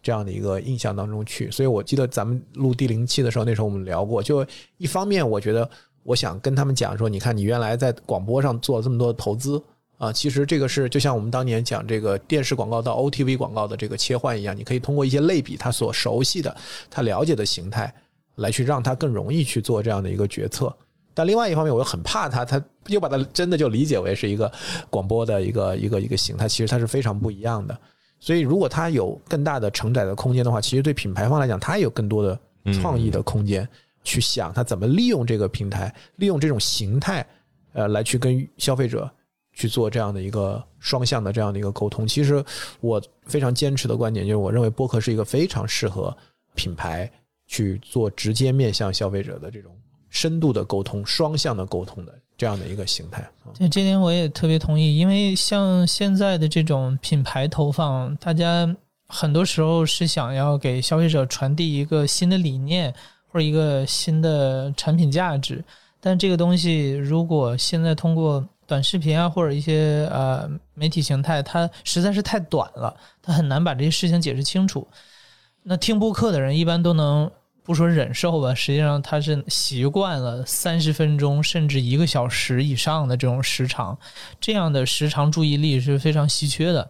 [0.01, 1.49] 这样的一个印象当中去。
[1.51, 4.45] 所以我记得咱们录第零期的时候，那时候我们聊过，就
[4.77, 5.69] 一方面我觉得
[6.03, 9.61] 我想跟他们讲说，你看你原来在广播上做了这么多投资
[9.97, 16.55] 啊，其实这个是就像我们当年讲这个电视广告到 OTV 广告的这个切换一样，你可以通过一些类比他所熟悉的、
[16.89, 17.93] 他了解的形态，
[18.35, 20.73] 来去让他更容易去做这样的一个决策。
[21.13, 24.49] 但另外一方面，我又很怕他，他又把它真的就理解为是一个
[24.89, 27.77] 广播的一个一个一个形态，其实它是非常不一样的。
[28.19, 32.39] 所以，如果它有更大的承载的空间的话，其实对品牌方来讲，它也有更多的
[32.73, 33.67] 创意的空间，
[34.03, 37.25] 去想它怎么利用这个平台，利用这种形态，
[37.73, 39.09] 呃，来去跟消费者
[39.53, 42.05] 去做这样的一个双向的这样的一个沟通。
[42.07, 42.43] 其实
[42.81, 46.15] 我非常坚持的观点就是，我认为播客是一个非常适合
[46.55, 47.09] 品牌
[47.47, 49.75] 去做直接面向消费者的这种
[50.09, 53.29] 深度的沟通、双向的沟通的这样的一个形态。
[53.57, 58.73] 对这点我也特别同意，因为像现在的这种品牌投放，大家
[59.09, 62.93] 很多时候是想要给消费者传递一个新的理念
[63.27, 65.61] 或者一个新的产品价值，
[65.99, 74.87] 但这个东西如果现在通过短视频啊或者一些呃媒体形态，它实在是太短了，它很难把这些事情解释清楚。
[75.63, 77.29] 那听播客的人一般都能
[77.69, 83.95] 不说忍受吧，实际上他是习惯了三十分钟甚至一个小时以上的这种时长，
[84.41, 86.89] 这样的时长注意力是非常稀缺的。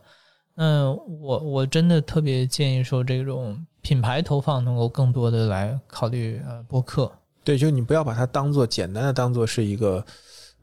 [0.55, 0.87] 嗯，
[1.19, 7.11] 我我真的特别建议说，这种品牌投放能够更多的来考虑呃播客。
[7.43, 10.01] 对，就你不要把它当做简单的当做是一个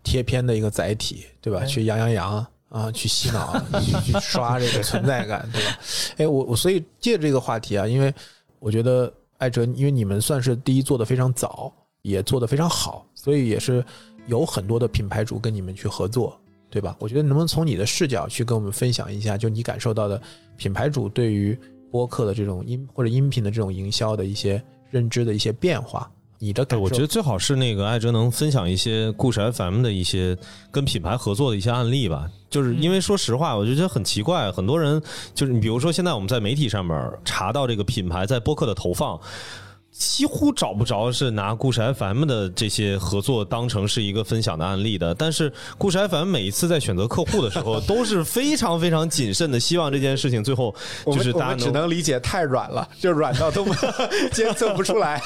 [0.03, 1.59] 贴片的一个载体，对吧？
[1.59, 5.79] 对去扬扬扬啊，去洗脑，去去刷这个存在感，对吧？
[6.17, 8.11] 哎，我我所以借着这个话题啊，因为
[8.59, 11.73] 我觉得艾哲，因为你们算是第一做的非常早，
[12.03, 13.85] 也做的非常好，所以也是
[14.27, 16.39] 有很多的品牌主跟你们去合作，
[16.71, 16.97] 对吧？
[16.99, 20.21] 我觉得能不能从你的视角去跟我们分享一下，就你感受到的
[20.57, 21.59] 品牌主对于
[21.91, 26.11] 播客的这种音或者音频的这种营销的一些认知的一些变化？
[26.39, 26.85] 你的感对，受？
[26.85, 30.37] 我觉得最好是那个艾哲能分享一些故事 FM 的一些
[30.71, 32.29] 跟品牌合作的一些案例吧。
[32.49, 35.03] 就是因为说实话，我就觉得很奇怪，很多人
[35.35, 39.19] 就是你比如说现在我们在媒体上面查到这个品牌在播客的投放。
[39.99, 50.75] 几乎找不着是拿故事 FM 的这些合作当成是一个分享的案例的，但是故事 FM 每一次在选择客户的时候都是非常非常谨慎的，希望这件事情最后
[51.07, 53.65] 就是大家们只能理解太软了，就软到都
[54.33, 55.19] 监测不出来。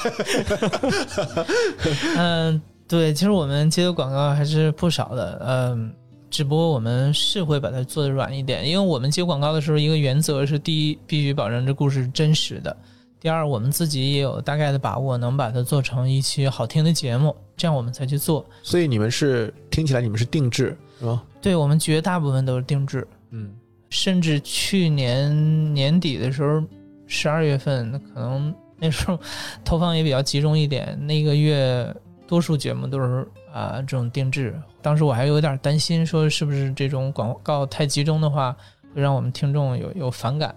[2.17, 5.91] 嗯，对，其实我们接的广告还是不少的，嗯，
[6.29, 12.73] 只不过我们是会把它做的软一点，因为我们接广告的时候，一个原则是：第一，必须保证这故事是真实的；
[13.21, 18.43] 第二，我们自己也有大概的把握，能把它做成一期好听的节目，这样我们才去做。
[18.63, 21.21] 所以你们是听起来你们是定制是吧？
[21.39, 23.53] 对我们绝大部分都是定制，嗯，
[23.91, 26.63] 甚至去年年底的时候，
[27.05, 29.19] 十二月份可能那时候
[29.63, 34.59] 投放也比较集中一点，那个月多数节目都是啊、这种定制。
[34.81, 38.55] 当时我还有点担心，说是不是这种广告太集中的话，
[38.95, 40.55] 会让我们听众有有反感。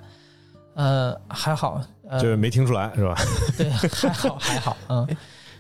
[0.75, 3.15] 呃，还好，呃，就是没听出来是吧？
[3.57, 5.17] 对，还好 还好，嗯。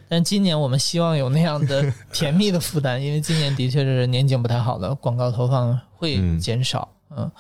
[0.07, 6.87] 但今年我们希望有那样的 甜蜜的负担，因为今年的确是年景不太好了，广告投放会嗯减少。
[7.17, 7.31] 嗯，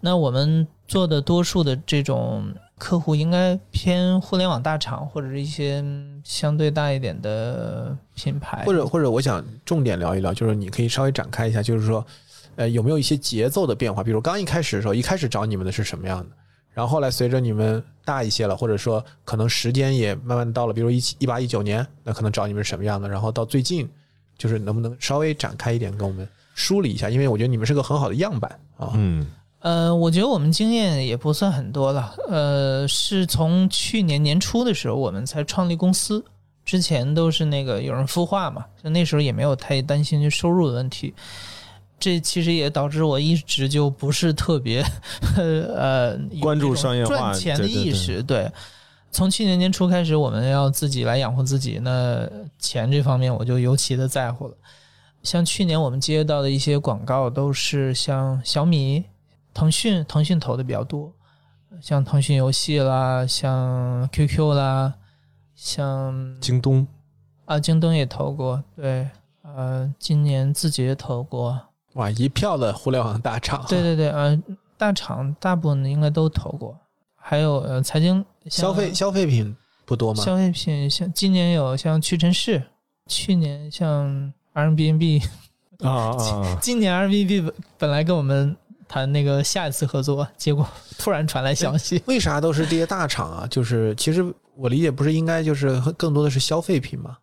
[0.00, 5.82] 那我们做的多数的这种客户应该偏互联网大厂或者是一些
[6.24, 12.04] 相对大一点的品牌，或者或者我想重点聊一聊，就是你可以稍微展开一下，就是说，
[12.56, 14.02] 呃，有没有一些节奏的变化？
[14.02, 16.36] 比如刚一开始的时候，一开始找你们的是什么样的？
[16.78, 23.08] 然后后来随着你们大一些了，或者说可能时间也慢慢到了，比如一七一八一九年，那可能找你们是什么样的？
[23.08, 23.90] 然后到最近，
[24.38, 27.10] 就是能不能稍微展开一点，跟我们梳理一下？
[27.10, 28.92] 因为我觉得你们是个很好的样板啊。
[28.94, 29.26] 嗯
[29.58, 32.14] 呃，我觉得我们经验也不算很多了。
[32.28, 36.24] 呃，是从去年年初的时候，我们才创立公司，
[36.64, 41.12] 之前都是那个有人孵化嘛，就那时候也没有太担心就收入的问题。
[41.98, 44.84] 这其实也导致我一直就不是特别
[45.36, 48.22] 呃关注商业化赚钱的对对对意识。
[48.22, 48.50] 对，
[49.10, 54.54] 从去年年初开始，我们要自己来养活自己，那钱这方面我就尤其的在乎了。
[55.22, 59.04] 像去年我们接到的一些广告，都是像小米、
[59.52, 61.12] 腾讯，腾讯投的比较多，
[61.82, 64.94] 像腾讯游戏啦，像 QQ 啦，
[65.56, 66.86] 像京东
[67.46, 69.08] 啊京东也投过，对，
[69.42, 71.60] 呃，今年字节投过，
[71.94, 74.40] 哇，一票的互联网大厂，对对对，呃，
[74.76, 76.76] 大厂大部分应该都投过，
[77.16, 80.22] 还有呃财经消费消费品不多吗？
[80.22, 82.62] 消费品，像今年有像屈臣氏，
[83.06, 85.24] 去年像 Airbnb，
[85.80, 90.66] 啊啊， 今年 Airbnb 本本来跟我们谈那个下一次合作，结果
[90.98, 93.46] 突然传来消息，为啥都是这些大厂啊？
[93.50, 94.24] 就是其实
[94.54, 97.16] 我理解不是应该就是更多的是消费品吗？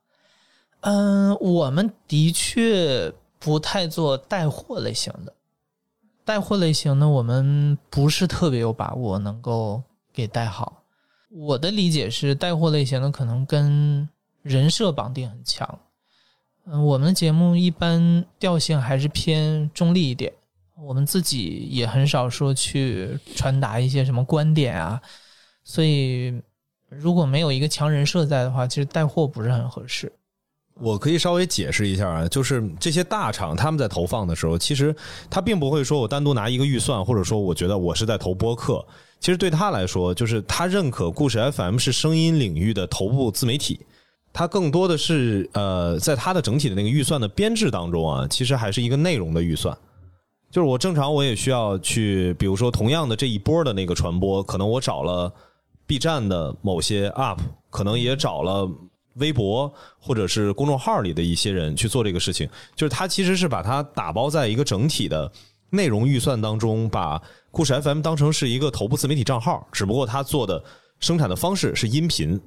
[0.82, 5.34] 嗯，我们的确不太做带货类型的，
[6.24, 9.82] 带货类型的我们不是特别有把握能够
[10.14, 10.82] 给带好。
[11.30, 14.08] 我的理解是，带货类型的可能跟
[14.42, 15.80] 人设绑定很强。
[16.66, 20.34] 嗯，我们的节目一般调性还是偏中立一点，
[20.78, 25.00] 我们自己也很少说去传达一些什么观点啊，
[25.64, 26.42] 所以
[26.90, 30.12] 如果没有一个强人设在的话，其实带货不是很合适。
[30.82, 34.94] 我可以稍微解释一下啊，就是这些大厂他们在投放的时候，其实
[35.30, 38.86] 他并不会说我单独拿一个预算，或者说我觉得我是在投播客。
[39.22, 43.80] 其实对他来说，就是他认可故事 FM 是声音领域的头部自媒体，
[44.34, 49.76] 他更多的是呃，在他的整体的那个预算的编制当中啊，其实还是一个内容的预算。
[50.52, 55.34] 就是我正常我也需要去，比如说同样的这一波的那个传播，可能我找了
[55.88, 58.70] B 站的某些 UP，可能也找了
[59.16, 65.32] 微博或者是公众号里的一些人去做这个事情，就是他其实是把它打包在一个整体的
[65.70, 70.64] 内容预算当中，把故事 FM 当成是一个头部自媒体账号，只不过他做的
[71.00, 72.40] 生产的方式是音频，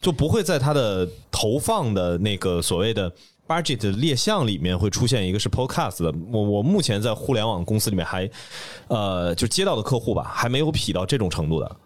[0.00, 3.12] 就不会在它的投放的那个所谓的
[3.46, 6.14] budget 列项里面会出现一个是 podcast 的。
[6.32, 8.30] 我我目前在互联网公司里面还
[8.88, 11.76] 呃就接到的客户吧，还没有匹到这种程度的。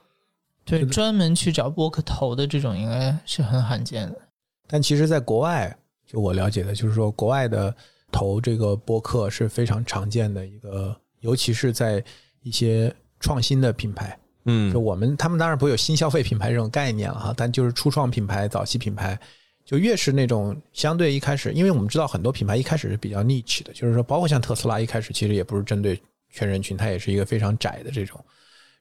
[0.65, 4.19] 对，专门去找播客投的这种应该是很罕见的。
[4.67, 7.75] 但其实，在国外，就我了解的，就是说，国外的
[8.11, 12.03] 投这个播客是非常常见的一个，尤其是在
[12.43, 14.19] 一些创新的品牌。
[14.47, 19.19] 嗯就我们他们当然不会有新消费品牌这种概念了哈，但就是初创品牌、早期品牌，
[19.65, 25.99] 就越是那种相对一开始，因为我们知道很多品牌一开始是比较 niche 的，就是说，包括像特斯拉一开始其实也不是针对
[26.31, 28.23] 全人群，它也是一个非常窄的这种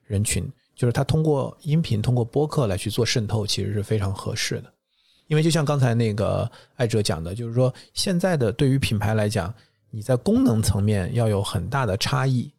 [0.06, 4.72] 人群，就是它通过音频、通过播客来去做渗透，其实是非常合适的。
[5.26, 9.52] 因为就像刚才那个艾哲讲的，就是说现在的对于品牌来讲，
[9.90, 12.50] 你在功能层面要有很大的差异，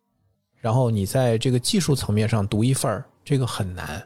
[0.59, 4.03] 然后你在这个技术层面上独一份儿，这个很难。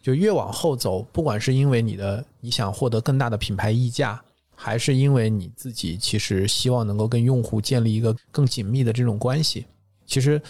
[0.00, 4.22] 就越往后走，不管是因为你的你想获得更大的品牌溢价，
[4.54, 9.66] 还是因为你自己其实希望能够跟用户建立一个更紧密的这种关系，
[10.06, 10.40] 其实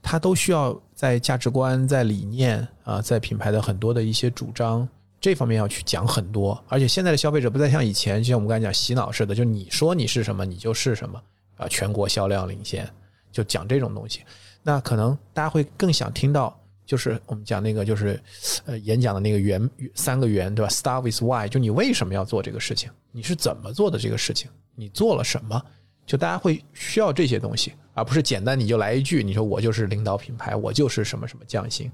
[0.00, 4.86] 它都需要在价值观、在理念啊，在品牌的很多的一些主张
[5.18, 6.62] 这方面要去讲很多。
[6.68, 11.18] 而且现在的消费者不再像以前，就像我们刚才讲洗脑似的，就你说你是什么，你就是什么
[11.56, 12.86] 啊，全国销量领先，
[13.32, 14.20] 就讲这种东西。
[14.62, 16.54] 那可能大家会更想听到。
[16.84, 18.20] 就是我们讲那个，就是
[18.66, 22.90] 呃，演讲的那个圆三个圆，对吧？Start with why，就你为什么要做这个事情？
[23.10, 24.50] 你是怎么做的这个事情？
[24.74, 25.64] 你做了什么？
[26.10, 31.88] 就大家会需要这些东西，而不是简单你就来一句，你说我就是领导品牌，我就是什么什么匠心。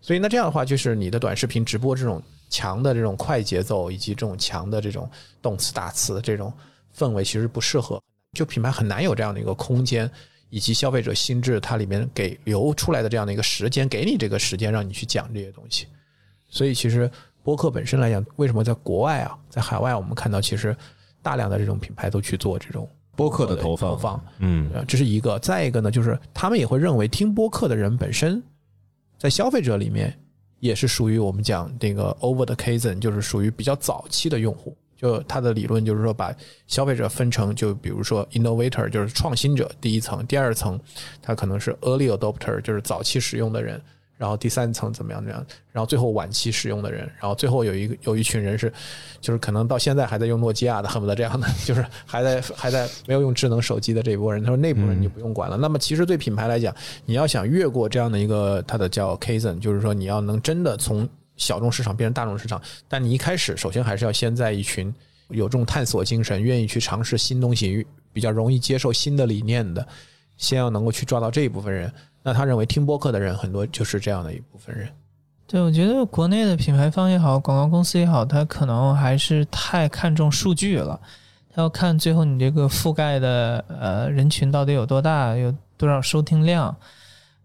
[0.00, 5.08] 所以那这样的话，就是你的短视频直播这种强的这种快节奏，以及这种强的这种
[5.40, 6.52] 动词大词这种
[6.92, 8.02] 氛围，其实不适合。
[8.36, 10.10] 就品牌很难有这样的一个空间。
[10.50, 15.86] 以及消费者心智，它里面给留出来的这样的一个时间，给你这个时间让你去讲这些东西。
[16.50, 17.10] 所以，其实
[17.42, 20.76] 播客本身来讲，为什么在国外啊，在海外，我们看到其实
[21.22, 22.86] 大量的这种品牌都去做这种
[23.16, 23.90] 播客的投放。
[23.90, 25.38] 投放，嗯，这是一个。
[25.38, 28.42] 再一个呢，就是他们也会认为听播客的人本身，
[29.18, 30.16] 在消费者里面
[30.60, 34.76] 也是属于我们讲这个 over the c a s e n 就是属于比较早期的用户。
[34.96, 36.32] 就他的理论就是说，把
[36.68, 40.78] 消费者分成，就比如说 innovator 就是创新者第一层，第二层
[41.20, 43.82] 他可能是 early adopter 就是早期使用的人，
[44.22, 48.72] 然后第三层怎么样怎么样，然后最后晚期使用的人，然后最后有一个有一群人是，
[49.20, 55.56] 就是可能到现在还在用诺基亚的，恨不得这样的， 就是还在还在没有用智能手机的这一波人，他说那波人你不用管了。
[55.56, 56.72] 那么其实对品牌来讲，
[57.04, 64.94] 你要想越过这样的一个它的叫 c a s e n 就是说你要能真的从小众市场变成大众市场，但你一开始首先还是要先在一群
[65.30, 69.84] 有这种探索精神、愿意去尝试新东西、比较容易接受新的理念的，
[70.36, 71.92] 先要能够去抓到这一部分人。
[72.22, 74.88] 那他认为听播客的人很多就是这样的一部分人。
[75.46, 80.98] 对，我觉得国内的品牌方也好，广告公司也好，他可能还是太看重数据了。
[81.54, 86.74] 他要看最后你这个覆盖的呃人群到底有多大，有多少收听量。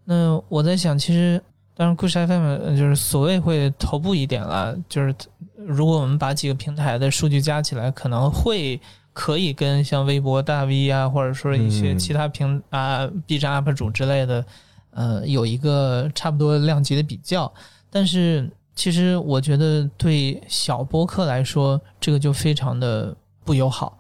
[0.06, 1.42] 那我在想，其实。
[1.80, 4.76] 当然，故事 FM 就是所谓会头部一点了。
[4.90, 5.14] 就是
[5.56, 8.82] 如果我们把几个平台的数据加起来，可能会
[9.14, 14.44] 可以跟像微博大 V 啊，或者说一些其他平啊 B 站 UP 主之类的，
[14.92, 17.52] 呃，有一个差不多量级的比较。
[17.90, 24.00] 但是其实我觉得对小播客来说，这个就非常的不友好。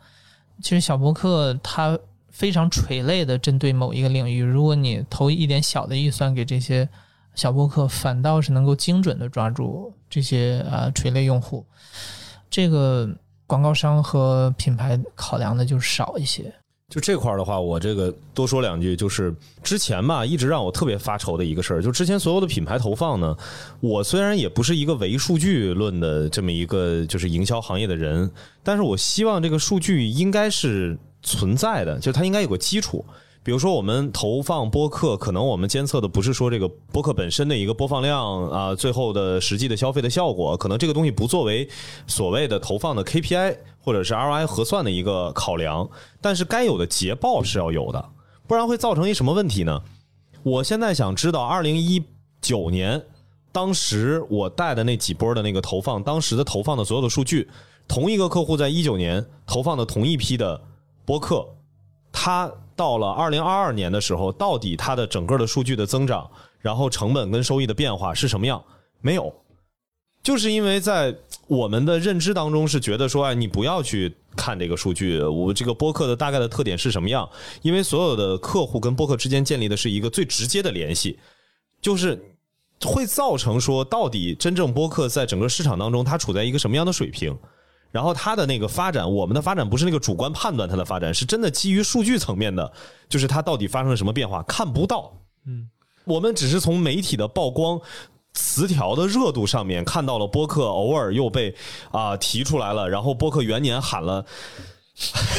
[0.62, 1.98] 其实小播客它
[2.30, 6.88] 非常垂类的针对某一个领域，如果你投一点小的预算给这些。
[7.36, 11.64] 小播客反倒是能够精准的抓住这些啊垂类用户，
[12.50, 13.08] 这个
[13.46, 16.52] 广告商和品牌考量的就少一些。
[16.90, 23.36] 就这块儿的话，我这个多说两句，就是之前吧，一直让我特别发愁的一个事儿，就之前所有的品牌投放呢，
[23.82, 28.32] 我虽然也不是一个唯数据论的这么一个就是营销行业的人，
[28.64, 33.04] 但是我希望这个数据应该是存在的，就它应该有个基础。
[33.44, 41.68] 比如说，我们投放播客，可能我们监测的不是说这个播客本身的一个播放量啊，最后的实际的消费的效果，可能这个东西不作为
[42.08, 43.56] 所谓的投放的 KPI
[43.88, 45.90] 或者是 ROI 核算的一个考量。
[46.20, 48.10] 但是该有的捷报是要有的，
[48.46, 49.82] 不然会造成一什么问题呢？
[50.44, 52.04] 我现在想知道，二零一
[52.42, 53.02] 九年
[53.54, 57.50] 当时我带的那几波的那个投放，当时的投放的所有的数据，
[57.88, 60.60] 同一个客户在一九年投放的同一批的
[61.06, 61.48] 播客，
[62.12, 62.52] 他。
[62.78, 66.30] 到了二零二二年的时候，到底他的整个的数据的增长，
[66.60, 68.64] 然后成本跟收益的变化是什么样？
[69.02, 69.34] 没有，
[70.22, 71.12] 就是因为在
[71.48, 77.28] 我们的认知当中是觉得说，哎，你不要去看这个数据，我这个播客的大概的特点是什么样？
[77.62, 81.18] 因为所有的客户跟播客之间建立的是一个最直接的联系，
[81.82, 82.22] 就是
[82.82, 87.38] 会造成说，到底真正播客在整个市场当中它处在一个什么样的水平？
[87.90, 92.70] 然后它的那个发展，我们的发展不是那个主观判断它的发展，是真的基于数据层面的，
[93.08, 95.14] 就是它到底发生了什么变化，看不到。
[95.46, 95.70] 嗯，
[96.04, 97.80] 我们只是从媒体的曝光、
[98.38, 101.54] 词条的热度上面看到了播客偶尔又被
[101.92, 104.24] 啊提出来了，然后播客元年喊了，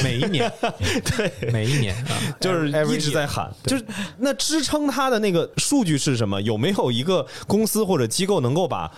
[0.02, 0.52] 每一年，
[1.16, 3.84] 对，每一年啊，就是一直在喊，就是
[4.18, 6.42] 那支撑它的那个数据是什么？
[6.42, 8.90] 有没有一个公司或者机构能够把？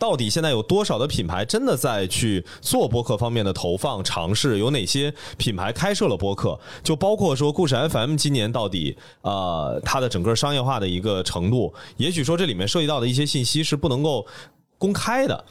[0.00, 4.58] 到底现在有多少的品牌真的在去做播客方面的投放尝试？
[4.58, 6.58] 有哪些品牌开设了播客？
[6.82, 14.26] 就包括说故事 FM 今年到底呃它的整个商业化的一个程度，也许说这里面涉及到的一些信息是不能够
[14.78, 15.44] 公开的，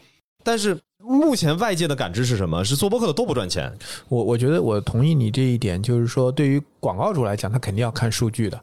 [0.44, 2.66] 但是目前外界的感知是什么？
[2.66, 3.72] 是做播客的都不赚钱。
[4.08, 8.60] 我我觉得我同意你这一点，就是说对于广告主来讲，他肯定要看数据的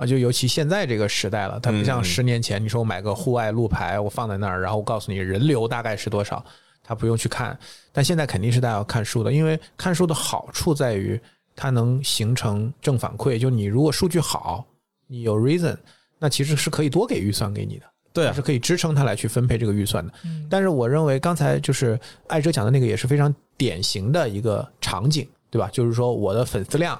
[0.00, 6.42] 啊，就尤其现在这个时代了，它不像嗯十年前，你说我买个户外路牌，我放在那儿，然后我告诉你人流大概是多少，
[6.82, 7.56] 它不用去看。
[7.92, 11.20] 但现在肯定是大家要看书的，因为看书的好处在于
[11.54, 14.64] 它能形成正反馈，就你如果数据好，
[15.06, 15.76] 你有 reason，
[16.18, 17.84] 那其实是可以多给预算给你的。
[18.14, 20.12] 对啊是，可以支撑它来去分配这个预算的。
[20.24, 25.68] 嗯但是我认为刚才就是艾哲讲的那个也是非常典型的一个场景，对吧？
[25.70, 26.98] 就是说我的粉丝量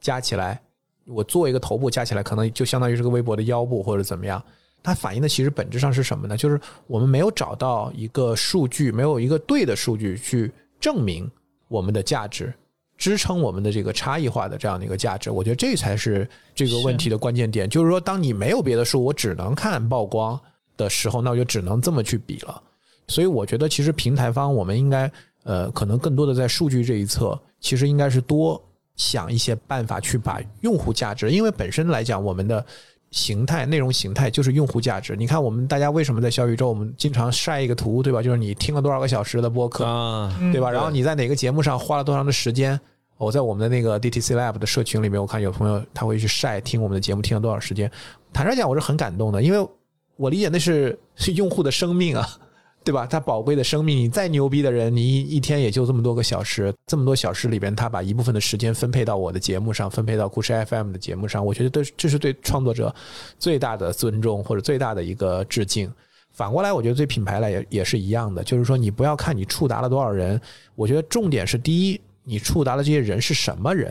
[0.00, 0.58] 加起来，
[1.08, 4.42] 我做一个头部加起来，可能就相当于是个微博的腰部或者怎么样。
[4.82, 6.36] 它反映的其实本质上是什么呢？
[6.36, 11.28] 就是我们没有找到一个数据，没有一个对的数据去证明
[11.66, 12.54] 我们的价值，
[12.96, 15.30] 支撑我们的这个差异化的这样的一个价值。
[15.30, 17.68] 我觉得这才是这个问题的关键点。
[17.68, 20.38] 就是说，当你没有别的数，我只能看曝光
[20.76, 22.62] 的时候，那我就只能这么去比了。
[23.08, 25.10] 所以我觉得，其实平台方我们应该，
[25.42, 28.62] 呃，可能更多的在数据这一侧，其实应该是多
[28.98, 32.62] 想一些办法去把用户价值，因为本身来讲，我们的
[33.10, 35.16] 形态、内容形态就是用户价值。
[35.16, 38.20] 你看，我们大家为什么在小宇宙，我们经常晒一个图，对吧？
[38.20, 39.84] 就是你听了多少个小时的播客，
[40.52, 40.70] 对吧？
[40.70, 42.78] 然后你在哪个节目上花了多长的时间？
[43.16, 47.90] 我在我们的那个 DTC Lab 的社群里面，我看有朋友他会去晒听我们的节目听了多少时间。
[48.32, 49.68] 坦率讲，我是很感动的，因为
[50.16, 52.28] 我理解那是是用户的生命啊，
[52.84, 53.06] 对吧？
[53.06, 62.94] 他宝贵的生命，你再牛逼的人，你一一天也就这么多个小时，这么多小时里边，他把一部分的时间分配到我的节目上，分配到故事 FM 的节目上，我觉得这这是对创作者
[63.38, 65.92] 最大的尊重或者最大的一个致敬。
[66.32, 70.40] 反过来，我觉得对品牌来也也是一样的，就是说你不要看你触达了多少人，
[70.74, 73.90] 我觉得重点是第一，你触达的这些人是什么人；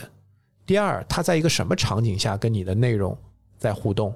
[0.65, 3.15] 第二，他在一个什么场景下跟你的内容
[3.57, 4.15] 在互动，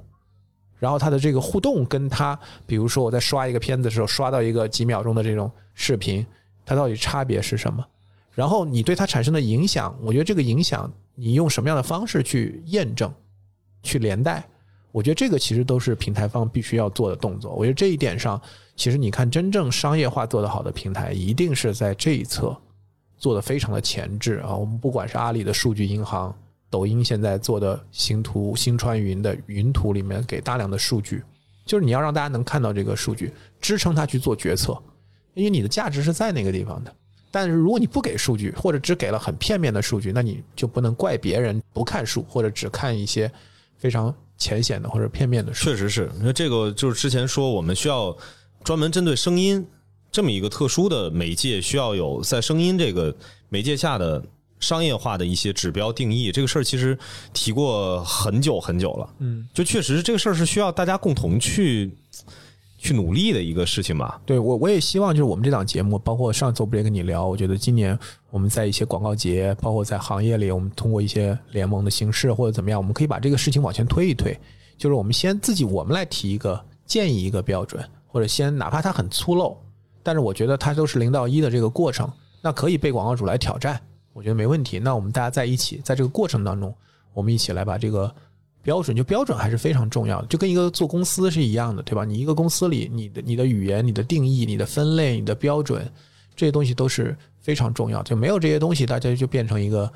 [0.82, 6.26] 然后他的这个互动跟他，比如说我在刷一个片子的时候，刷到一个几秒钟的这种视频，
[6.66, 7.86] 它到底差别是什么？
[8.34, 13.14] 然后你对它产生的影响，我觉得这个影响你用什么样的方式去验证、
[13.84, 14.44] 去连带，
[14.92, 17.54] 我觉得这个其实都是平台方必须要做的动作。
[17.54, 18.42] 我觉得这一点上，
[18.76, 22.58] 其实你看真正商业化做得好的平台，一定是在这一侧
[23.20, 24.56] 做的非常的前置啊。
[24.56, 26.36] 我们不管是阿里的数据银行，
[26.72, 31.22] 抖音现在做的星图、星川云的云图里面给大量的数据，
[31.66, 34.76] 就是你要让大家能看到这个数据，支撑他去做决策，
[35.34, 36.96] 因为你的价值是在那个地方的。
[37.30, 43.32] 但是如果你不给数据，或者只给了很片面的数据，那你就不能怪别人不看数，或者只看一些
[43.78, 45.70] 非常浅显的或者片面的数。
[45.70, 48.16] 确实是，因为这个就是之前说我们需要
[48.64, 49.66] 专门针对声音
[50.12, 53.16] 这么一个特殊的媒介，需要有在声音这个
[53.48, 54.22] 媒介下的
[54.62, 56.32] 商业化的一些指标定义。
[56.32, 56.98] 这个事儿其实
[57.34, 61.94] 提过很久很久了，嗯，就确实这个事儿是需要大家共同去
[62.78, 64.22] 去努力的一个事情吧。
[64.26, 67.98] 对我我也希望就是我们这档节目，包括上次我不是也跟你聊，我觉得今年
[68.30, 74.36] 我们在一些广告节，包括在行业里，我们通过一些联盟的形式或者怎么样，我们可以把这个事情往前推一推。
[74.78, 79.56] 就是我们先自己我们来提一个建议一个标准，或者先哪怕它很粗陋，
[80.02, 83.80] 但是我觉得它都是零到一的这个过程，那可以被广告主来挑战，
[84.14, 84.80] 我觉得没问题。
[84.80, 86.74] 那我们大家在一起，在这个过程当中，
[87.14, 88.14] 我们一起来把这个
[88.62, 92.06] 标准，就标准还是非常重要的，就跟一个做公司是一样的，对吧？
[92.06, 95.90] 你一个公司里，你的你的语言、你的定义、你的分类、你的标准，
[96.36, 98.04] 这些东西都是非常重要。
[98.04, 99.92] 就没有这些东西，大家就变成一个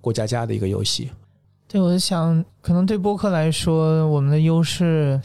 [0.00, 1.10] 过家家的一个游戏。
[1.66, 5.20] 对，我想可能对播客来说，我们的优势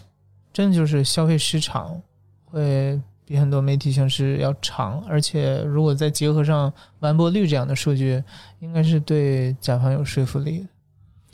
[0.52, 2.02] 真的就是消费时长
[2.46, 3.00] 会
[3.30, 8.24] 比很多媒体形式要长，而且如果再结合上完播率这样的数据，
[8.60, 10.66] 应该是对甲方有说服力的。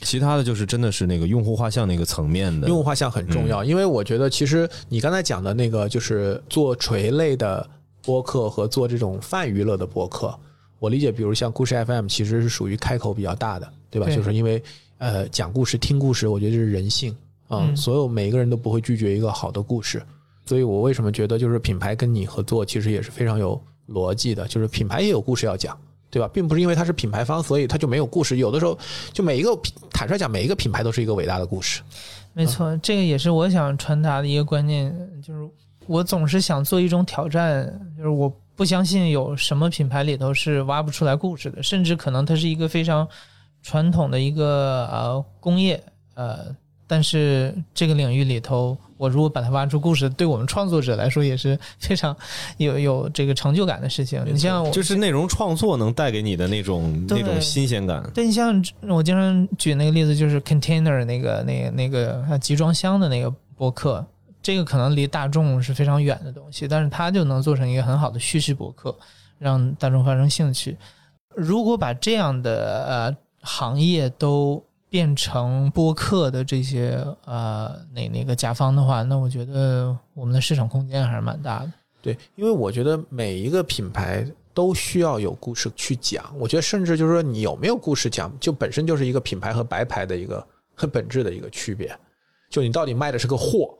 [0.00, 7.66] 其他的就是真的是那个用户画像那个层面的，用户画像很重要，因为我觉得其实你刚才讲的那个就是做垂类的
[8.02, 10.38] 播客和做这种泛娱乐的播客，
[10.78, 14.06] 我理解，比如像故事 FM 其实是属于开口比较大的，对吧？
[14.06, 14.62] 对就是因为
[14.98, 17.10] 呃讲故事、听故事，我觉得这是人性
[17.48, 20.02] 啊、嗯所有每一个人都不会拒绝一个好的故事，
[20.46, 25.76] 所以我为什么觉得就是品牌跟你合作其实也是非常有逻辑的，就是品牌也有故事要讲。
[26.08, 26.30] 对吧？
[26.32, 28.38] 并不是因为它是品牌方，所以它就没有故事。
[28.38, 28.78] 有的时候，
[29.12, 29.50] 就每一个
[29.90, 31.82] 坦率讲，每一个品牌都是一个伟大的故事。
[32.32, 35.50] 没错，这个也是我想传达的一个观念，就是
[35.86, 37.66] 我总是想做一种挑战，
[37.98, 43.06] 就是我不相信有什么品牌里头是挖不出来故事的，甚至可能它是一个非常
[43.62, 45.82] 传统的一个呃工业
[46.14, 46.46] 呃
[46.86, 52.16] 但是这个领域里头，我如果把它挖出故事，对我们创作者来说也是非常
[52.58, 54.22] 有有这个成就感的事情。
[54.26, 58.08] 你像我就是内容创作能带给你的那种那种新鲜感。
[58.14, 64.06] 对你像我经常举那个例子，就是 container 那个那个那个呃集装箱的那个博客，
[64.40, 68.96] 这个可能离大众是非常远的东西，但是它就能做成一个很好的叙事博客，
[69.38, 70.76] 让大众发生兴趣。
[71.34, 74.64] 如果把这样的呃行业都
[74.96, 81.72] 变成播客的这些呃那那个甲方的话，那我觉得我们的市场空间还是蛮大的。
[82.00, 86.24] 对，因为我觉得每一个品牌都需要有故事去讲。
[86.38, 90.42] 我觉得甚至就是说，你有没有故事讲，就本身就是一个品牌和白牌的一个
[90.74, 91.94] 很本质的一个区别。
[92.48, 93.76] 就你到底卖的是个货，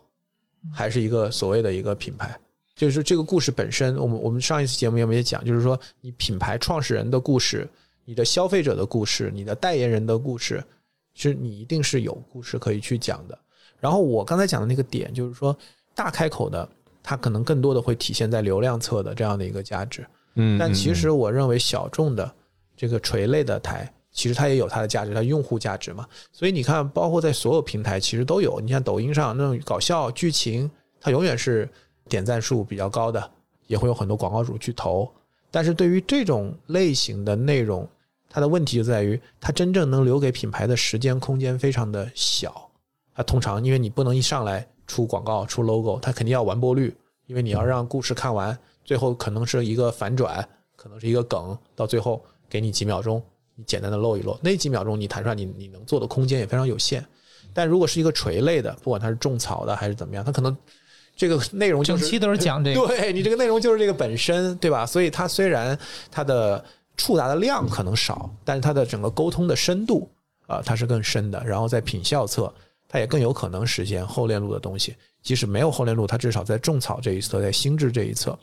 [0.71, 2.39] 还是一个所谓的一个品牌？
[2.75, 5.43] 就是这个故事本身，我们我们上一次节目有没有讲？
[5.47, 7.67] 就是说，你品牌创始人的故事，
[8.05, 10.63] 你的消费者的故事，你的代言人的故事，
[11.17, 13.37] 其实你一定是有故事可以去讲的。
[13.81, 15.57] 然后我刚才讲的那个点，就是说
[15.95, 16.69] 大开口的，
[17.03, 20.07] 它可能更多的会体现在流量侧的这样的一个价值。
[20.35, 22.31] 嗯，但其实我认为小众的
[22.77, 26.07] 这个垂类的台，其实它也有它的价值，它用户价值嘛。
[26.33, 28.61] 所以你看，包括在所有平台其实都有。
[28.61, 31.67] 你像抖音上那种搞笑剧情，它永远是
[32.09, 33.31] 点赞数比较高的，
[33.67, 35.11] 也会有很多广告主去投。
[35.51, 37.89] 但是对于这种类型的内容，
[38.29, 42.69] 它的问题就在于，它真正能留给品牌的时间空间非常的小。
[43.15, 46.95] 它通常因为你不能一上来出广告、出 logo，它肯定要完播率，
[47.27, 50.47] 因为你要让故事看完，最后可能是一个反转，
[50.77, 53.23] 可能是一个梗，到最后给你几秒钟，
[53.55, 57.05] 你简单的露一露，那几秒钟你弹出来，你你能做的空间也非常有限。
[57.55, 60.55] 但如果是一个垂类的，不管它是种草的还是怎么样，它可能
[61.17, 64.85] 这个内容就是整期都是讲这个， 对你这个内容就是这个本身，对吧？
[64.85, 65.79] 所以它虽然
[66.11, 66.63] 它的
[66.97, 70.11] 触达的量可能少，但是它的整个沟通的深度
[70.47, 71.43] 啊、它是更深的。
[71.45, 72.53] 然后在品效侧，
[72.89, 74.95] 它也更有可能实现后链路的东西。
[75.23, 78.39] 即使没有后链路，它至少在种草这一侧，在心智这一侧，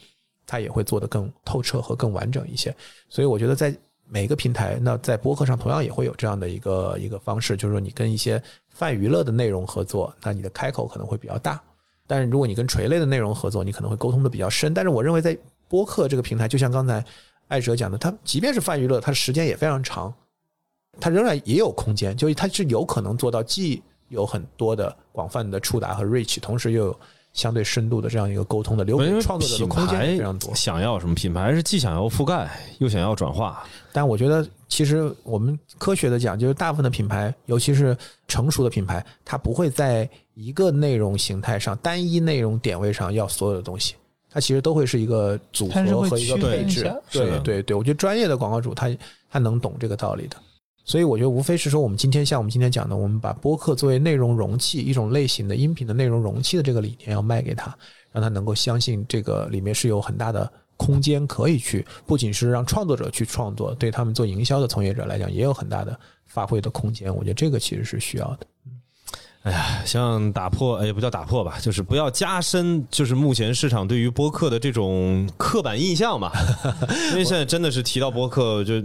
[0.46, 2.76] 它也会做得更透彻和更完整一些。
[3.08, 3.74] 所以我觉得在
[4.06, 11.60] 每个平台，那在播客上同样也会有这样的一个一个方式，就是说你跟一些泛娱乐的内容合作，那你的开口可能会比较大。
[12.06, 14.74] 但是如果你跟垂类的内容合作，你可能会沟通的比较深。
[14.74, 15.38] 但是我认为在
[15.70, 17.04] 播客这个平台，就像刚才
[17.48, 20.14] 艾哲讲的，他即便是泛娱乐，他时间也非常长，
[21.00, 27.00] 他仍然也有空间，就是他是有可能做到既有很多的广泛的触达和 reach，同时又有
[27.34, 30.54] 相对深度的这样一个沟通的，流因为给创作者的品空间非常多。
[30.54, 31.16] 想要什么？
[31.16, 33.64] 品牌是既想要覆盖，又想要转化。
[33.92, 43.96] 但我觉得，其实我们科学的讲，就是大部分的品牌，尤其是成熟的品牌，它不会在一个内容形态上、单一内容点位上要所有的东西，
[44.34, 48.90] 它其实都会是一个组合和一个配置对对对，我觉得专业的广告主他
[49.30, 50.36] 他能懂这个道理的。
[50.86, 57.74] 所以我觉得无非是说，我们今天像我们今天讲的，我们把播客作为内容容器，一种类型的音频的内容容器的这个理念要卖给他，
[58.12, 67.16] 让他能够相信这个里面是有很大的空间可以去，不仅是让创作者去创作，对他们做营销的从业者来讲也有很大的发挥的空间。
[67.16, 68.48] 我觉得这个其实是需要的。
[69.86, 76.32] 像打破，哎，也不叫打破吧，就是不要加深，就是目前市场对于播客的这种刻板印象吧。
[77.12, 78.76] 因为现在真的是提到播客，就，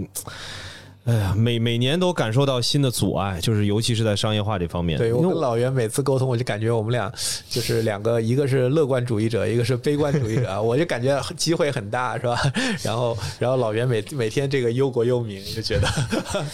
[1.09, 4.99] 哎呀，每每年都感受到新的阻碍，就是尤其是在商业化这方面。
[4.99, 7.11] 对我跟老袁每次沟通，我就感觉我们俩
[7.49, 12.39] 就是两个，一个是乐观主义者，一个是悲观主义者， 我就感觉机会很大，是吧？
[12.85, 15.89] 然后，然后老袁每每天这个忧国忧民，就觉得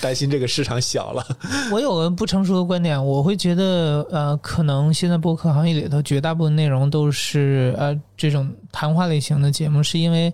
[0.01, 1.27] 担心这个市场小了。
[1.73, 10.33] 我有个不成熟的观点，我会觉得，呃，可能现在播客行业里头绝大部分内容都是呃这种谈话类型的节目，是因为，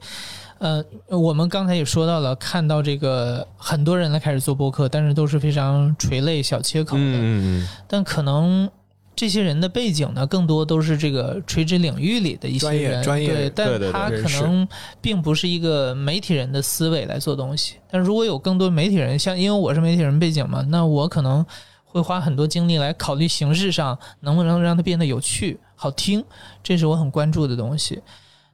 [0.61, 8.71] 呃，我们刚才也说到了，看到这个很多人来开始做播客，但是都是非常垂类小切口的，嗯嗯但可能。
[9.17, 14.67] 这些人的背景呢，更多都是这个垂直领域里的一些专业人，对但他可能
[15.03, 17.75] 并不是一个媒体人的思维来做东西。
[17.91, 21.45] 但如果有更多媒体人，像因为我是媒体人背景嘛，那我可能
[21.85, 26.25] 会花很多精力来考虑形式上能不能让它变得有趣、好听，
[26.63, 28.01] 这是我很关注的东西。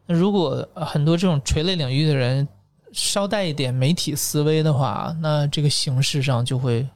[0.07, 2.47] 那如果呃很多这种垂类领域的人
[2.93, 6.87] 稍带一点媒体思维的话，那这个形式上就会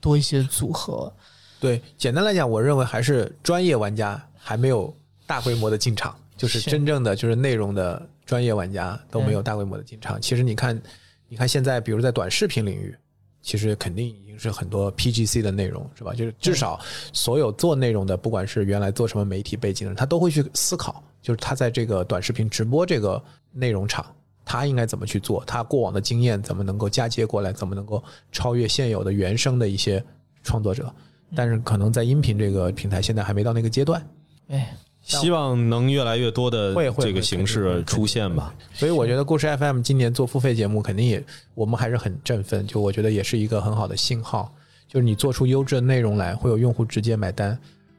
[0.00, 1.12] 多一些组合。
[1.58, 4.94] 对，简单来讲，我认为还是专业玩家还没有
[5.26, 10.20] 大规模的进场，就是是真正的就是内容的专业玩家都没有大规模的进场。
[10.22, 10.80] 其实你看，
[11.28, 12.96] 你看现在，比如在短视频领域，
[13.42, 16.12] 其实肯定已经是很多 PGC 的内容，是吧？
[16.14, 16.78] 就是至少
[17.12, 24.04] 所有做内容的，不管是原来做什么媒体背景的人，他都会去思考，就是他在这个短视频直播这个内容场。
[24.50, 25.44] 他应该怎么去做？
[25.46, 27.52] 他过往的经验怎么能够嫁接过来？
[27.52, 28.02] 怎么能够
[28.32, 30.02] 超越现有的原生的一些
[30.42, 30.90] 创作者？
[31.36, 34.02] 但是可能在音频这个平台现在还没到那个阶段，
[34.48, 38.54] 哎，希望能越来越多的会会这个形式出现吧。
[38.72, 44.50] 所以我觉得故事 FM 今年做付费节目，肯定也我们还是很振奋，就我觉得也是一个很好的信号，
[44.88, 47.58] 就是你做出优质的内容来，会有用户直接买单，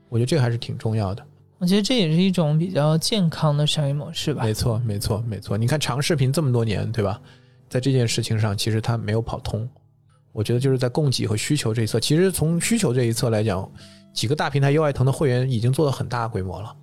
[0.09, 1.23] 我觉得这个还是挺重要的。
[1.59, 4.43] 我觉得这也是一种比较健康的商业模式吧。
[4.43, 5.57] 没错，没错，没错。
[5.57, 7.21] 你看长视频这么多年，对吧？
[7.67, 9.69] 在这件事情上，其实它没有跑通。
[10.31, 13.69] 我觉得就是在供给和需求这一侧，其实从需求这一侧来讲，
[14.13, 16.73] 几个大平台优爱腾的会员已经做到很大规模了，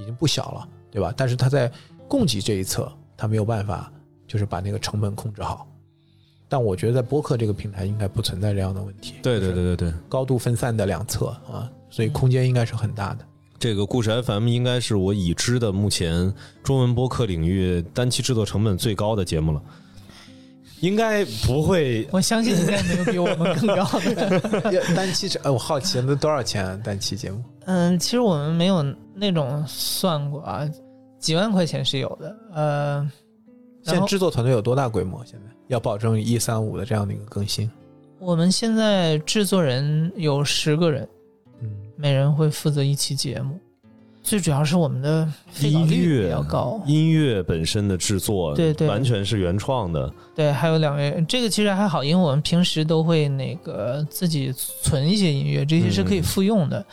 [0.00, 1.12] 已经不小了，对吧？
[1.16, 1.70] 但是它在
[2.08, 3.92] 供给这一侧，它没有办法，
[4.26, 5.68] 就是把那个成本控制好。
[6.48, 9.16] 但我觉得在播客这个平台应该不存在这样的问题。
[9.22, 13.26] 对对对对对，高度分散的两侧啊，所以空间应该是很大的。
[13.58, 16.32] 这个故事 FM 应该是我已知的目前
[16.62, 19.62] 中文播客领域单期制作成本最高的节目了。
[20.80, 24.82] 应该不会，我相信应该没有比我们更高的。
[24.94, 26.78] 单期是，哎，我好奇那多少钱啊？
[26.84, 27.42] 单期节目？
[27.64, 28.84] 嗯，其实我们没有
[29.14, 30.68] 那种算过啊，
[31.18, 32.36] 几万块钱是有的。
[32.52, 33.10] 呃，
[33.82, 35.24] 现在制作团队有多大规模？
[35.24, 37.70] 现在要保证一三五的这样的一个更新？
[38.18, 41.08] 我们现在制作人有十个人，嗯，
[42.04, 43.58] 每人会负责一期节目。
[44.22, 45.26] 最主要是我们的
[45.62, 50.12] 音乐比较高，音乐本身的制作，对对，完全是原创的。
[50.34, 54.52] 对，还有两位，这个其实还好，因为我们平时都会那个自己
[54.82, 56.84] 存一些音乐，这些是可以复用的。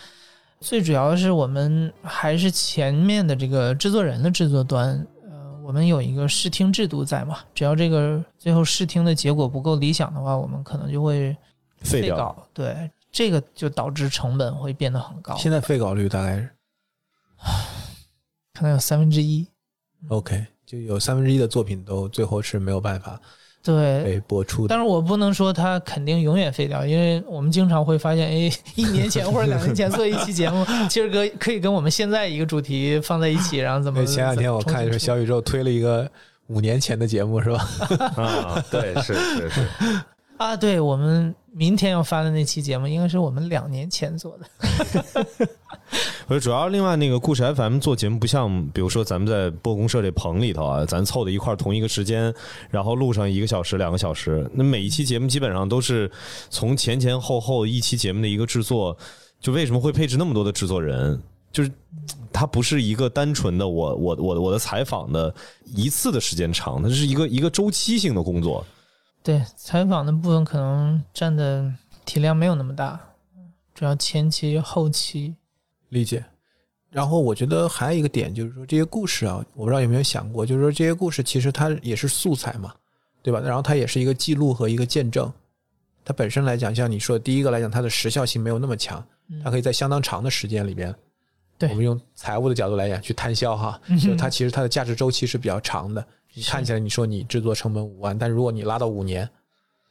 [0.61, 4.91] 最主要是我们还是前面的这个制作人的制作端，
[5.25, 11.35] 呃，我们有一个试听制度在嘛，只要这个最后试听的结果不够理想的话，我们可能就会
[11.81, 12.33] 废掉。
[12.53, 15.35] 对，这个就导致成本会变得很高。
[15.37, 16.49] 现在废稿率大概是？
[18.53, 19.47] 可能有三分之一
[20.09, 23.19] ，OK，就有三分之一的作品都最后是没有办法
[23.63, 24.67] 对被播出的。
[24.67, 34.05] 但是我不能说它肯定永远废掉，因为我们经常会发现，哎，一年前或者两年前做一期节目， 其实跟可以跟我们现在一个主题放在一起，然后怎么？
[34.05, 36.07] 前两天我看是小宇宙推了一个
[36.47, 37.67] 五年前的节目，是吧？
[38.21, 39.67] 啊，对，是是是。
[40.41, 45.25] 啊，对我们明天要发的那期节目，应该是我们两年前做的。
[46.27, 52.33] 不是，主要另外那个故事 FM 做节目不像，比如说咱们在播公社这棚里头啊，咱凑在一块儿同一个时间，
[52.71, 54.49] 然后录上一个小时、两个小时。
[54.55, 56.09] 那每一期节目基本上都是
[56.49, 58.97] 从前前后后一期节目的一个制作，
[59.39, 61.21] 就为什么会配置那么多的制作人？
[61.51, 61.71] 就是
[62.33, 65.31] 它不是一个单纯的我我我我的采访的
[65.75, 68.65] 一次的时间长，它是一个一个周期性的工作。
[69.23, 71.71] 对采访的部分可能占的
[72.05, 72.99] 体量没有那么大，
[73.73, 75.35] 主要前期后期
[75.89, 76.25] 理解。
[76.89, 82.73] 然后我觉得还有一个点就是说，这些故事啊，我不知道有没有想过，就是说这些故事其实它也是素材嘛，
[83.21, 83.39] 对吧？
[83.39, 85.31] 然后它也是一个记录和一个见证。
[86.03, 89.01] 它本身来讲，像你说第一个来讲，它的时效性没有那么强，
[89.43, 90.97] 它可以在相当长的时间里边，对
[91.69, 96.05] 我们用财务的角度来讲去摊销哈，就它其实它的价值周期是比较长的。
[96.33, 99.29] 你看起来你说你制作成本五万，但如果你拉到五年，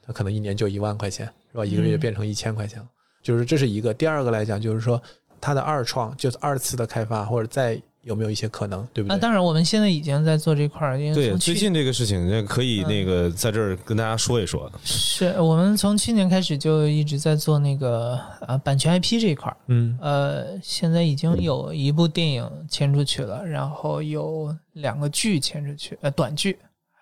[0.02, 1.64] 它可能一年就一万块钱，是吧？
[1.64, 2.88] 一个月变成一千块钱了。
[3.22, 3.92] 就是这是一个。
[3.92, 5.00] 第二个来讲，就是说
[5.40, 9.14] 它的二创，就是二次的开发，或者再有没有一些可能，对不对？
[9.14, 10.96] 那当然，我们现在已经在做这块儿。
[10.96, 14.70] 对，最近这个事情，那可以那个在这儿跟大家说一说。
[14.82, 19.56] 是我们从去年开始就一直在做那个啊版权 IP 这一块儿。
[19.66, 26.58] 嗯，呃，现在已经有一部电影签出去了，然后有两个剧签出去，呃，短剧，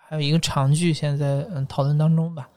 [0.07, 2.49] 还有一个长剧，现在嗯讨论当中吧。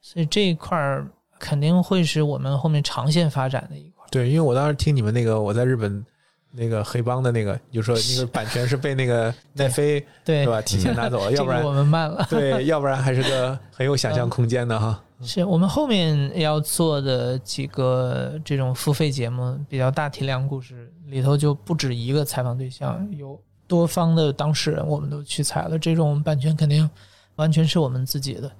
[0.00, 1.06] 所以这一块儿
[1.38, 4.04] 肯定会是我们后面长线发展的一块。
[4.10, 6.04] 对，因为我当时听你们那个我在日本
[6.50, 12.26] 那个黑帮的那个，就说那个版权是被那个 奈飞对是吧提前拿走了， 要不然我们慢了。
[12.30, 15.02] 对，要不然还是个很有想象空间的哈。
[15.20, 25.78] 是我们后面要做的几个这种付费节目，比较大体量故事里头就不止一个采访对象，有多方的当事人，我们都去采了。
[25.78, 26.88] 这种版权肯定
[27.34, 28.50] 完全是我们自己的。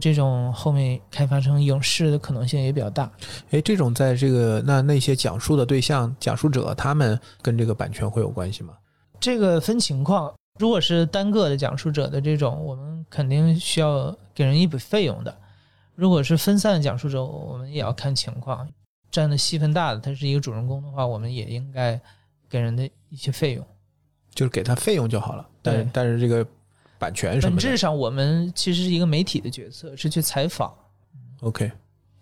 [0.00, 3.10] 这种后面开发成影视的可能性也比较大。
[3.50, 8.74] 哎，这种在这个那那些讲述的对象、讲述者，他们跟这个版权会有关系吗？
[9.20, 10.34] 这个分情况。
[10.58, 15.36] 如果是单个的讲述者的这种，我们肯定需要给人一笔费用的。
[15.94, 18.68] 如果是分散的讲述者，我们也要看情况。
[19.10, 22.00] 占的戏份大的，他是一个主人公的话，我们也应该
[22.48, 23.64] 给人的一些费用，
[24.34, 25.48] 就是给他费用就好了。
[25.62, 26.44] 但但是这个。
[26.98, 27.56] 版权什么？
[27.56, 30.72] 本质上，我们其实是一个媒体的角色，是去采访。
[31.40, 31.70] OK，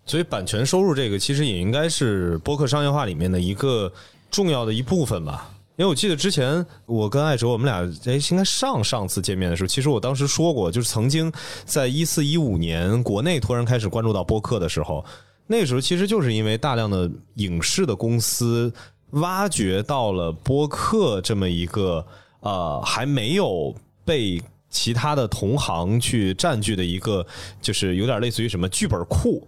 [0.05, 3.91] 所以版权收入这个其实也应该是播客商业化里面的一个
[4.29, 5.49] 重要的一部分吧。
[5.75, 11.31] 因为我记得之前我跟艾哲我们俩哎，应该上上次见面的时候，其实我当时说过，就是曾经
[11.65, 15.03] 在一四一五年国内突然开始关注到播客的时候，
[15.47, 18.71] 那个时候其实就是因为大量的影视的公司
[19.11, 22.05] 挖掘到了播客这么一个
[22.41, 23.73] 呃还没有
[24.05, 24.39] 被
[24.73, 27.25] 其他的同行去占据的一个，
[27.61, 29.47] 就是有点类似于什么剧本库。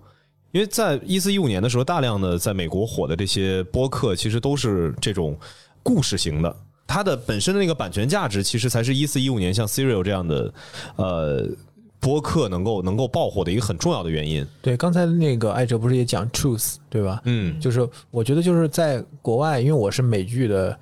[0.52, 5.38] 因为在一四一五年的时候，大量的在美国火的这些播客，其实都是这种
[5.84, 6.56] 故事型的，
[6.88, 10.54] 它的本身的那个版权价值，其实才是一四一五年像 Serial 这样的
[10.96, 11.46] 呃
[12.00, 14.48] 播客能够能够爆火的一个很重要的原因。
[14.62, 17.22] 对，刚才那个艾哲不是也讲 truth 对吧？
[17.26, 20.80] 嗯，就是我觉得就是在国外，因为我是美剧的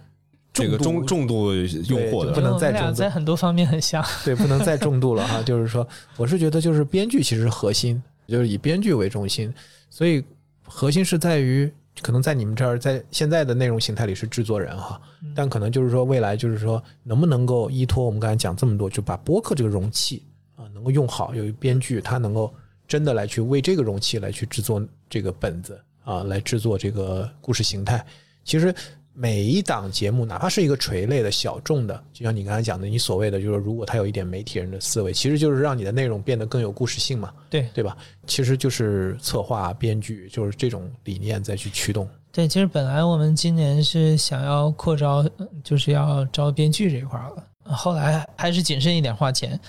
[0.54, 1.54] 这个中重重度
[1.90, 4.06] 用户的不能再重度在很多方面很像。
[4.24, 5.42] 对，不能再重度了哈。
[5.42, 5.86] 就是说，
[6.16, 9.52] 我是觉得就是编剧其实是核心，就是以编剧为中心，
[9.90, 10.24] 所以
[10.64, 15.02] 核心是在于可能在你们这儿，在现在的内容形态里是制作人哈，
[15.36, 20.24] 但可能就是说未来就是说能不能够依托我们刚才讲这么多，就把播客这个容器
[20.56, 22.54] 啊能够用好，有一编剧他能够
[22.88, 28.06] 真的来去为这个容器来去制作这个本子啊，来制作这个故事形态。
[28.44, 28.74] 其实
[29.14, 37.96] 每一档节目，哪怕是一个垂类的小众的，就像你刚才讲的，你所谓的就是如果它有一点媒体人的思维，其实就是让你的内容变得更有故事性嘛，对对吧？
[38.26, 42.08] 其实就是策划、编剧，就是这种理念再去驱动。
[42.32, 49.60] 对，其实本来我们今年是想要扩招，呃就是要招编剧这一块儿了，后来还是谨慎一点花钱。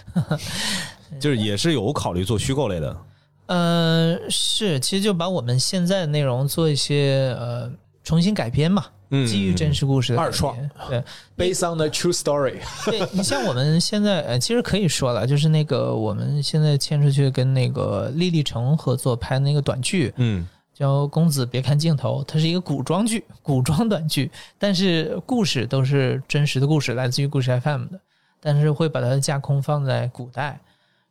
[1.21, 2.97] 就是也是有考虑做虚构类的。
[3.47, 7.71] 呃，是，其实就把我们现在的内容做一些呃
[8.03, 8.93] 重新改编嘛，嗯
[9.27, 10.57] 基于真实故事的改二创。
[10.89, 11.03] 对，
[11.37, 12.57] Based on the true story，
[12.91, 28.01] 对你像我们现在，呃，其实可以说了，就是那个我们现在牵出去跟那个莉莉城合作拍那个短剧，嗯叫《公子别看镜头》，它是一个古装剧， 古装短剧，但是故事都是真实的故事，来自于故事 FM 的，
[28.41, 30.59] 但是会把它的架空放在古代，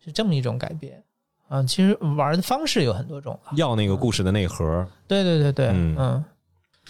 [0.03, 1.01] 是这么一种改编。
[1.47, 3.53] 啊，其实玩的方式有很多种啊。
[3.55, 4.85] 要那个故事的内核。
[5.07, 6.25] 对对对对，嗯嗯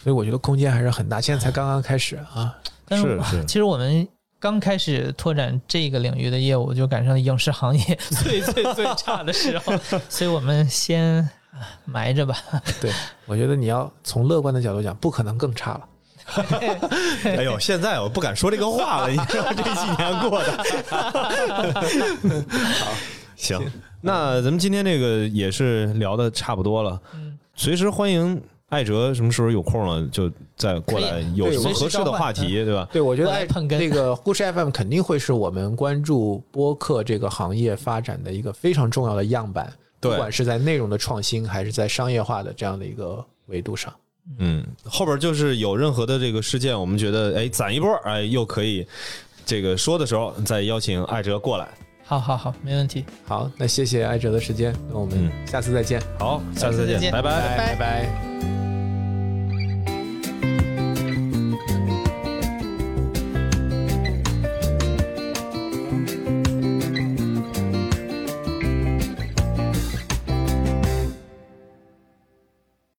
[0.03, 1.21] 所以我觉得空间还是很大。
[1.21, 2.53] 现在才刚刚开始啊，
[2.85, 4.05] 但是是其实我们
[4.37, 9.73] 刚开始拓展这个领域的业务，就赶上影视行业 最最最差的时候，
[10.09, 11.19] 所以我们先
[11.51, 12.35] 啊埋着吧。
[12.81, 12.91] 对
[13.25, 15.87] 我觉得你要从乐观的角度讲，不可能更差了。
[17.23, 20.51] 哎呦，现在我不敢说这个话了，你知道这几年过的。
[22.79, 22.91] 好，
[23.37, 28.41] 行，那咱们今天这个也是聊的差不多了，嗯随时欢迎
[28.73, 32.87] 艾哲什么时候有空了就再过来有什么合适的话题，对吧？
[32.91, 39.71] 对，我觉得我来爱捧哏那个故事 FM 肯定会是我们关注播客这个行业发展的一个非常重要的样板，
[40.01, 43.93] 对不管是在内容的创新，还是在商业化的这样的一个维度上。
[44.39, 48.87] 嗯，后边就是有任何的这个事件，我们觉得哎攒一波，哎又可以
[49.45, 51.67] 这个说的时候再邀请艾哲过来。
[52.05, 53.05] 好好好，没问题。
[53.25, 58.72] 好，那谢谢艾哲的时间，那我们嗯下次再见，好，下次再见，下次再见拜拜拜拜。